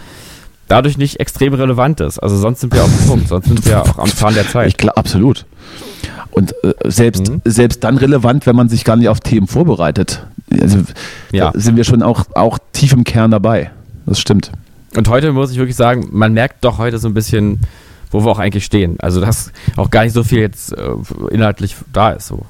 [0.67, 2.17] dadurch nicht extrem relevantes.
[2.17, 4.67] Also sonst sind wir auf dem Punkt, sonst sind wir auch am Zahn der Zeit.
[4.69, 5.45] Ich glaube, absolut.
[6.32, 7.41] Und äh, selbst, mhm.
[7.43, 10.25] selbst dann relevant, wenn man sich gar nicht auf Themen vorbereitet.
[10.49, 10.79] Also
[11.32, 11.51] ja.
[11.53, 13.71] sind wir schon auch, auch tief im Kern dabei.
[14.05, 14.51] Das stimmt.
[14.95, 17.59] Und heute muss ich wirklich sagen, man merkt doch heute so ein bisschen,
[18.09, 18.97] wo wir auch eigentlich stehen.
[18.99, 20.91] Also dass auch gar nicht so viel jetzt äh,
[21.32, 22.27] inhaltlich da ist.
[22.27, 22.45] So.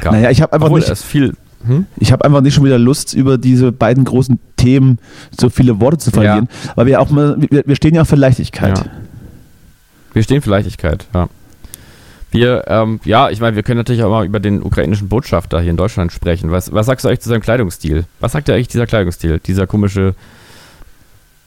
[0.00, 1.34] Gar naja, ich habe einfach Obwohl, nicht viel.
[1.66, 1.86] Hm?
[1.96, 4.98] Ich habe einfach nicht schon wieder Lust, über diese beiden großen Themen
[5.38, 6.72] so viele Worte zu verlieren, ja.
[6.76, 8.78] weil wir auch mal, wir, wir stehen ja auch für Leichtigkeit.
[8.78, 8.84] Ja.
[10.12, 11.28] Wir stehen für Leichtigkeit, ja.
[12.30, 15.70] Wir, ähm, ja, ich meine, wir können natürlich auch mal über den ukrainischen Botschafter hier
[15.70, 16.50] in Deutschland sprechen.
[16.50, 18.04] Was, was sagst du eigentlich zu seinem Kleidungsstil?
[18.20, 19.40] Was sagt dir eigentlich dieser Kleidungsstil?
[19.40, 20.14] Dieser komische,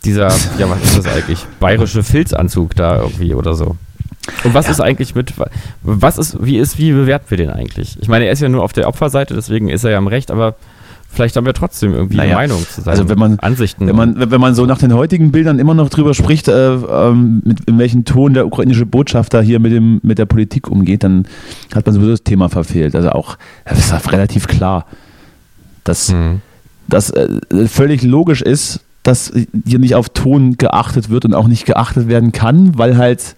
[0.04, 1.46] dieser, ja, was ist das eigentlich?
[1.60, 3.78] Bayerische Filzanzug da irgendwie oder so.
[4.44, 4.72] Und was ja.
[4.72, 5.34] ist eigentlich mit,
[5.82, 7.98] was ist, wie ist, wie bewerten wir den eigentlich?
[8.00, 10.30] Ich meine, er ist ja nur auf der Opferseite, deswegen ist er ja am Recht,
[10.30, 10.56] aber
[11.10, 13.88] vielleicht haben wir trotzdem irgendwie naja, eine Meinung zu seinen also wenn man, Ansichten.
[13.88, 17.42] Wenn man, wenn man so nach den heutigen Bildern immer noch drüber spricht, äh, ähm,
[17.44, 21.28] mit in welchem Ton der ukrainische Botschafter hier mit, dem, mit der Politik umgeht, dann
[21.74, 22.96] hat man sowieso das Thema verfehlt.
[22.96, 24.86] Also auch, das ist relativ klar,
[25.84, 26.42] dass mhm.
[26.88, 27.28] das äh,
[27.68, 29.34] völlig logisch ist, dass
[29.66, 33.36] hier nicht auf Ton geachtet wird und auch nicht geachtet werden kann, weil halt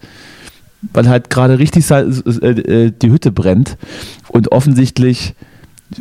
[0.92, 3.76] weil halt gerade richtig äh, äh, die Hütte brennt
[4.28, 5.34] und offensichtlich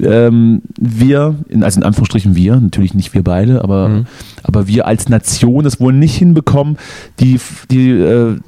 [0.01, 4.05] ähm, wir, in, also in Anführungsstrichen wir, natürlich nicht wir beide, aber, mhm.
[4.41, 6.77] aber wir als Nation es wohl nicht hinbekommen,
[7.19, 8.39] die, die, äh,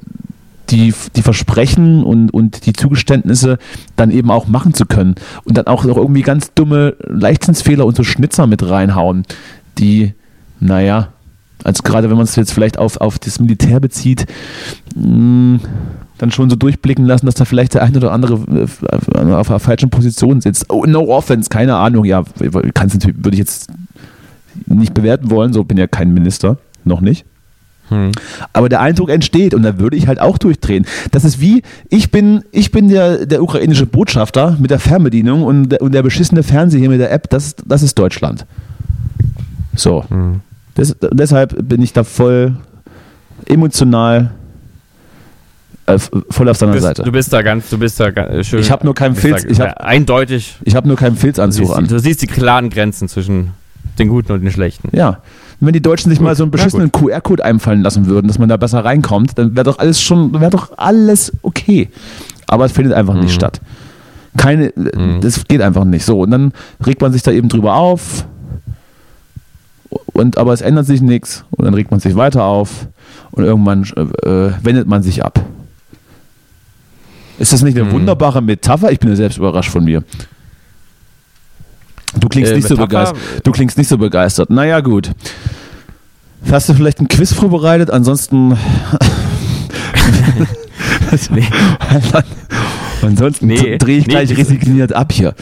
[0.70, 3.58] die, die Versprechen und, und die Zugeständnisse
[3.94, 5.14] dann eben auch machen zu können.
[5.44, 9.24] Und dann auch noch irgendwie ganz dumme Leichtsinnsfehler und so Schnitzer mit reinhauen,
[9.78, 10.14] die,
[10.58, 11.12] naja,
[11.64, 14.26] also gerade wenn man es jetzt vielleicht auf, auf das Militär bezieht,
[14.94, 15.60] mh, mm,
[16.18, 19.60] dann schon so durchblicken lassen, dass da vielleicht der eine oder andere äh, auf einer
[19.60, 20.70] falschen Position sitzt.
[20.70, 22.04] Oh, no offense, keine Ahnung.
[22.04, 22.24] Ja,
[22.74, 23.70] kannst natürlich, würde ich jetzt
[24.66, 27.26] nicht bewerten wollen, so bin ja kein Minister, noch nicht.
[27.88, 28.12] Hm.
[28.52, 30.86] Aber der Eindruck entsteht und da würde ich halt auch durchdrehen.
[31.12, 35.68] Das ist wie, ich bin, ich bin der, der ukrainische Botschafter mit der Fernbedienung und
[35.68, 38.46] der, und der beschissene Fernseher hier mit der App, das, das ist Deutschland.
[39.76, 40.04] So.
[40.08, 40.40] Hm.
[40.76, 42.56] Das, deshalb bin ich da voll
[43.46, 44.30] emotional
[45.86, 45.98] äh,
[46.30, 47.02] voll auf seiner bist, Seite.
[47.02, 48.60] Du bist da ganz, du bist da ganz schön.
[48.60, 49.44] Ich habe nur keinen Filz.
[49.44, 50.56] ich hab, eindeutig.
[50.64, 51.86] Ich habe nur keinen Filzanzug an.
[51.86, 53.52] Du siehst die klaren Grenzen zwischen
[53.98, 54.94] den Guten und den Schlechten.
[54.94, 55.20] Ja.
[55.60, 56.26] wenn die Deutschen sich gut.
[56.26, 59.64] mal so einen beschissenen QR-Code einfallen lassen würden, dass man da besser reinkommt, dann wäre
[59.64, 61.88] doch alles schon, wäre doch alles okay.
[62.46, 63.20] Aber es findet einfach mhm.
[63.20, 63.60] nicht statt.
[64.36, 65.20] Keine, mhm.
[65.22, 66.04] das geht einfach nicht.
[66.04, 66.52] So, und dann
[66.84, 68.26] regt man sich da eben drüber auf.
[70.16, 71.44] Und aber es ändert sich nichts.
[71.50, 72.88] Und dann regt man sich weiter auf.
[73.32, 75.44] Und irgendwann äh, wendet man sich ab.
[77.38, 77.92] Ist das nicht eine mhm.
[77.92, 78.90] wunderbare Metapher?
[78.90, 80.02] Ich bin ja selbst überrascht von mir.
[82.18, 83.18] Du klingst, äh, nicht so begeistert.
[83.44, 84.48] du klingst nicht so begeistert.
[84.48, 85.10] Naja, gut.
[86.50, 87.90] Hast du vielleicht ein Quiz vorbereitet?
[87.90, 88.50] Ansonsten.
[91.30, 91.44] nee.
[93.02, 95.34] Ansonsten nee, drehe ich gleich nee, resigniert ab hier.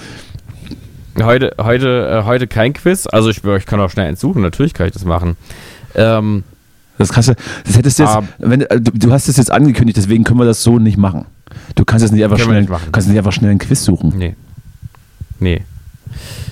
[1.22, 3.06] Heute, heute, äh, heute kein Quiz.
[3.06, 4.42] Also ich, ich kann auch schnell eins suchen.
[4.42, 5.36] Natürlich kann ich das machen.
[5.94, 6.42] Ähm,
[6.98, 7.34] das, kannst du,
[7.64, 10.40] das hättest du jetzt, um, wenn, äh, du, du hast es jetzt angekündigt, deswegen können
[10.40, 11.26] wir das so nicht machen.
[11.76, 14.12] Du kannst jetzt nicht einfach, schnell, nicht kannst nicht einfach schnell einen Quiz suchen.
[14.16, 14.34] Nee.
[15.38, 15.62] Nee.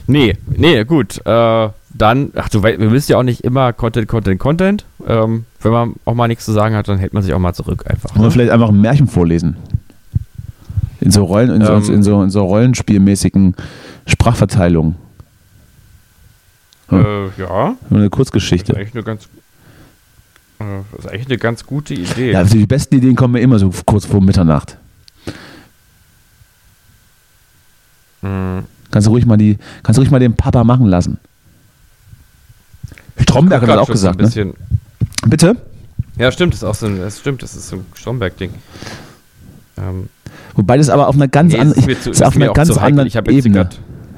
[0.06, 1.24] Nee, nee, gut.
[1.24, 4.84] Äh, dann, ach du, wir müssen ja auch nicht immer Content, Content, Content.
[5.06, 7.52] Ähm, wenn man auch mal nichts zu sagen hat, dann hält man sich auch mal
[7.52, 8.14] zurück einfach.
[8.14, 8.30] Oder ne?
[8.30, 9.56] vielleicht einfach ein Märchen vorlesen.
[11.00, 13.56] In so Rollen, in, ähm, so, in, so, in so rollenspielmäßigen
[14.06, 14.96] Sprachverteilungen.
[16.88, 17.04] Hm.
[17.04, 17.76] Äh, ja.
[17.90, 18.72] Eine Kurzgeschichte.
[18.72, 19.24] Das ist eigentlich eine ganz,
[20.58, 22.32] äh, das ist eigentlich eine ganz gute Idee.
[22.32, 24.76] Ja, also die besten Ideen kommen mir immer so kurz vor Mitternacht.
[28.22, 28.64] Mhm.
[28.90, 31.18] Kannst du ruhig mal die, kannst du ruhig mal den Papa machen lassen.
[33.18, 34.54] Stromberg hat das auch gesagt, ne?
[35.26, 35.56] Bitte?
[36.18, 38.52] Ja, stimmt, das ist auch so ein, das stimmt, das ist so ein Stromberg-Ding.
[39.78, 40.08] Ähm,
[40.54, 43.70] Wobei das aber auf einer ganz, nee, an, ist, ist auf einer ganz anderen Ebene.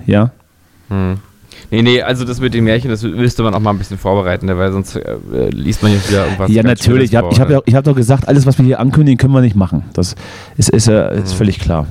[0.07, 0.31] Ja.
[0.89, 1.19] Hm.
[1.71, 4.47] Nee, nee, also das mit den Märchen, das müsste man auch mal ein bisschen vorbereiten,
[4.47, 5.17] ne, weil sonst äh,
[5.51, 6.51] liest man jetzt wieder irgendwas.
[6.51, 7.13] Ja, natürlich.
[7.13, 9.57] Ich habe hab, ja, hab doch gesagt, alles, was wir hier ankündigen, können wir nicht
[9.57, 9.85] machen.
[9.95, 10.15] Das
[10.57, 11.39] ist, ist, äh, ist hm.
[11.39, 11.87] völlig klar.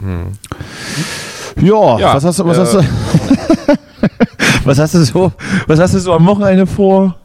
[0.00, 0.28] Hm.
[1.60, 2.80] Ja, ja, was hast du, was äh, hast du,
[4.64, 5.32] was hast du so,
[5.66, 7.16] was hast du so am Wochenende vor?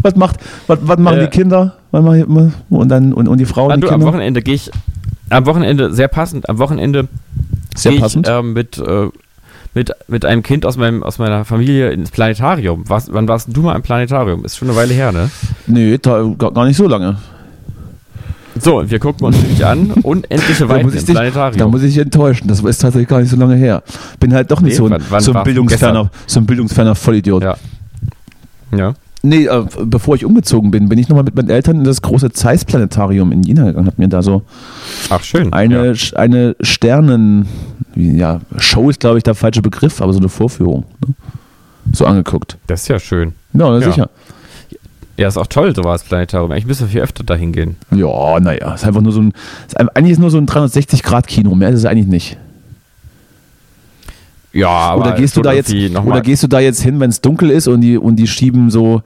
[0.00, 1.74] Was macht, was, was machen Äh, die Kinder?
[1.90, 4.06] Was machen, und dann und, und die Frauen Na, die du, am Kinder?
[4.06, 4.70] Wochenende gehe ich,
[5.30, 7.08] am Wochenende, sehr passend, am Wochenende
[7.82, 8.26] Sehr gehe passend.
[8.26, 9.08] ich ähm, mit, äh,
[9.74, 12.84] mit, mit einem Kind aus, meinem, aus meiner Familie ins Planetarium.
[12.88, 14.44] Was, wann warst du mal im Planetarium?
[14.44, 15.30] Ist schon eine Weile her, ne?
[15.66, 17.16] nee, da, gar, nicht so lange.
[18.60, 21.58] So, wir gucken uns nämlich an, unendliche Weiten muss, im ich dich, Planetarium.
[21.58, 22.48] da muss ich dich enttäuschen.
[22.48, 23.82] Das ist tatsächlich gar nicht so lange her.
[24.18, 26.40] Bin halt doch nicht Nee, so ein, wann- wann so, ein warst du bildungsferner, so
[26.40, 27.42] ein bildungsferner Vollidiot.
[27.44, 27.56] Ja.
[28.76, 28.94] ja.
[29.22, 32.30] Nee, äh, bevor ich umgezogen bin, bin ich nochmal mit meinen Eltern in das große
[32.30, 33.86] Zeiss-Planetarium in Jena gegangen.
[33.86, 34.42] Hab mir da so
[35.10, 35.52] Ach, schön.
[35.52, 36.16] eine, ja.
[36.16, 37.48] Eine Sternen,
[37.96, 40.84] ja, Show ist glaube ich der falsche Begriff, aber so eine Vorführung.
[41.06, 41.14] Ne?
[41.92, 42.58] So angeguckt.
[42.68, 43.32] Das ist ja schön.
[43.54, 43.80] Ja, Ja.
[43.90, 44.10] sicher.
[45.16, 46.52] Ja, ist auch toll, sowas Planetarium.
[46.52, 47.74] Eigentlich müsste viel öfter dahin gehen.
[47.90, 49.32] Ja, naja, ist einfach nur so ein,
[49.66, 52.38] ist, eigentlich ist nur so ein 360-Grad-Kino, mehr ist es eigentlich nicht.
[54.58, 57.20] Ja, aber oder gehst du da jetzt, oder gehst du da jetzt hin, wenn es
[57.20, 59.02] dunkel ist und die, und die schieben so,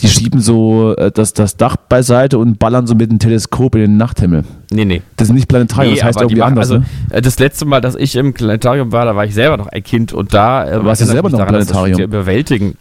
[0.00, 3.80] die schieben so äh, das, das Dach beiseite und ballern so mit dem Teleskop in
[3.82, 4.44] den Nachthimmel.
[4.70, 5.02] Nee, nee.
[5.16, 6.70] Das ist nicht Planetarium, Nee, das heißt irgendwie machen- anders.
[6.70, 6.84] also, ne?
[7.10, 9.82] äh, Das letzte Mal, dass ich im Planetarium war, da war ich selber noch ein
[9.82, 11.96] Kind und da äh, warst du ich selber noch daran, dass das Planetarium?
[11.96, 12.76] sehr überwältigend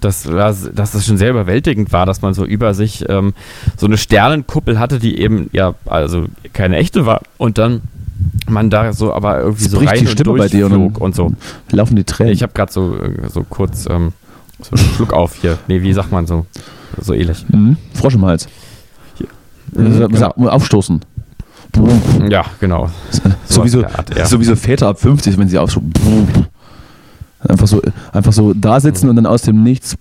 [0.00, 3.34] dass, war- dass das schon sehr überwältigend war, dass man so über sich ähm,
[3.76, 7.82] so eine Sternenkuppel hatte, die eben ja also keine echte war und dann
[8.50, 11.32] man da so aber irgendwie so rein die und Stimme bei dir und und so.
[11.70, 12.32] Laufen die Tränen.
[12.32, 14.12] Ich habe gerade so äh, so kurz ähm,
[14.62, 15.58] so einen Schluck auf hier.
[15.68, 16.46] Nee, wie sagt man so
[17.00, 17.44] so ähnlich.
[17.48, 17.76] mhm.
[17.94, 18.48] Frosch im Hals.
[19.72, 21.00] Mhm, Sag- Aufstoßen.
[22.28, 22.90] Ja, genau.
[23.46, 24.26] Sowieso, in der Art, ja.
[24.26, 25.92] sowieso Väter ab 50, wenn sie aufstoßen.
[27.48, 27.80] Einfach so,
[28.12, 29.96] einfach so da sitzen und dann aus dem Nichts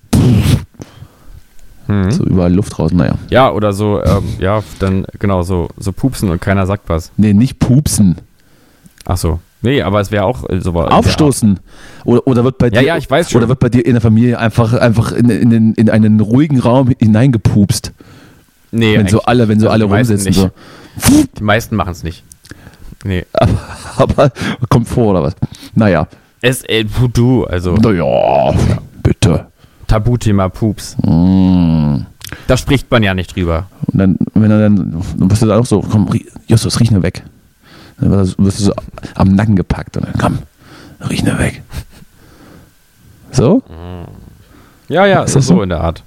[1.88, 2.12] Mhm.
[2.12, 2.92] so überall Luft raus.
[2.92, 3.16] Naja.
[3.30, 7.12] Ja, oder so, ähm, ja, dann genau so, so pupsen und keiner sagt was.
[7.18, 8.16] Nee, nicht pupsen.
[9.10, 9.40] Ach so.
[9.64, 11.60] Nee, aber es wäre auch äh, so Aufstoßen.
[12.06, 13.40] Oder, oder wird bei Ja, dir, ja, ich weiß schon.
[13.40, 16.60] Oder wird bei dir in der Familie einfach, einfach in, in, den, in einen ruhigen
[16.60, 17.92] Raum hineingepupst.
[18.72, 20.34] Nee, wenn so alle, wenn so alle die meisten rumsitzen.
[20.34, 20.52] So.
[21.40, 22.24] Die meisten machen es nicht.
[23.04, 23.26] Nee.
[23.98, 24.32] Aber
[24.70, 25.36] kommt vor, oder was?
[25.74, 26.08] Naja.
[26.42, 28.54] Es äh, du, also Naja,
[29.02, 29.48] bitte.
[29.88, 30.98] Tabuthema Pups.
[31.02, 32.02] Mm.
[32.46, 33.66] Da spricht man ja nicht drüber.
[33.88, 36.08] Und dann, wenn er dann, dann wirst du dann auch so, komm,
[36.48, 37.24] Justus, riech nur weg.
[38.02, 38.74] Dann wirst du- so
[39.16, 40.38] am Nacken gepackt und dann, komm,
[41.10, 41.62] riech nur weg.
[43.32, 43.62] So?
[44.88, 45.62] Ja, ja, Ist so, das so?
[45.62, 46.04] in der Art.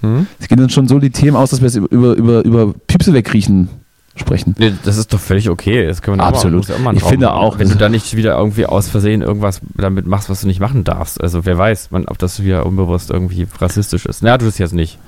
[0.00, 0.26] Hm?
[0.38, 3.12] Es gehen dann schon so die Themen aus, dass wir jetzt über, über, über Piepse
[3.12, 3.68] wegriechen
[4.16, 4.54] sprechen.
[4.58, 5.86] Nee, das ist doch völlig okay.
[5.86, 6.66] Das können wir auch Absolut.
[6.80, 10.30] Mal, Ich finde auch, Wenn du da nicht wieder irgendwie aus Versehen irgendwas damit machst,
[10.30, 11.20] was du nicht machen darfst.
[11.20, 14.22] Also wer weiß, man, ob das wieder unbewusst irgendwie rassistisch ist.
[14.22, 14.98] Na, du das jetzt nicht.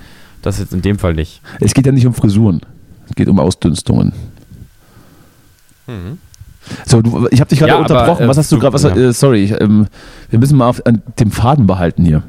[0.43, 1.41] Das jetzt in dem Fall nicht.
[1.61, 2.61] Es geht ja nicht um Frisuren.
[3.09, 4.13] Es geht um Ausdünstungen.
[6.87, 8.25] So, du, ich habe dich gerade Ja, aber, unterbrochen.
[8.25, 8.77] äh, was hast du gerade?
[8.79, 9.09] ja.
[9.09, 9.87] Äh, sorry, ich, ähm,
[10.29, 12.23] wir müssen mal auf, an dem Faden behalten hier.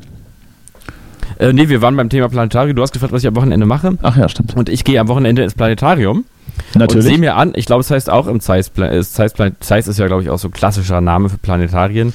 [1.38, 2.76] Äh, nee, wir waren beim Thema Planetarium.
[2.76, 3.98] Du hast gefragt, was ich am Wochenende mache.
[4.02, 4.56] Ach ja, stimmt.
[4.56, 6.26] Und ich gehe am Wochenende ins Planetarium
[6.74, 7.06] und Natürlich.
[7.06, 10.08] sehe mir an, ich glaube, es heißt auch im Zeiss, äh, Zeiss, Zeiss ist ja,
[10.08, 12.14] glaube ich, auch so ein klassischer Name für Planetarien.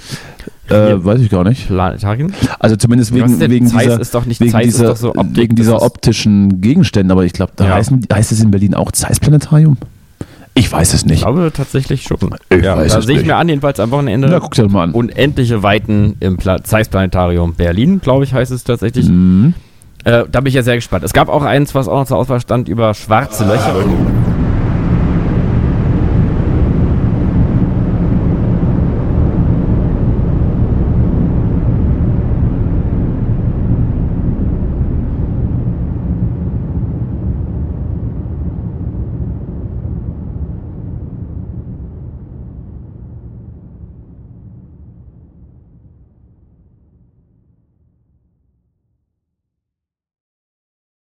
[0.69, 1.67] äh, weiß ich gar nicht.
[1.67, 2.33] Planetarien?
[2.61, 5.55] Also zumindest wegen, wegen Zeiss dieser, ist doch nicht- wegen Zeiss dieser, so Optik, wegen
[5.57, 7.13] dieser optischen Gegenstände.
[7.13, 7.75] Aber ich glaube, da Ja.
[7.75, 9.77] heißen, heißt es in Berlin auch Zeiss-Planetarium?
[10.59, 11.21] Ich weiß es Ich nicht.
[11.23, 12.19] glaube tatsächlich schon.
[12.49, 13.27] Ich ja, weiß da es sehe ich nicht.
[13.29, 14.27] mir an, jedenfalls am Wochenende.
[14.29, 14.93] Na, guck dir doch mal an.
[14.93, 19.07] Unendliche Weiten im Pla Zeiss Planetarium Berlin, glaube ich, heißt es tatsächlich.
[19.07, 19.53] Mhm.
[20.05, 21.05] Äh, da bin ich ja sehr gespannt.
[21.05, 23.75] Es gab auch eins, was auch noch zur Auswahl stand über schwarze Löcher.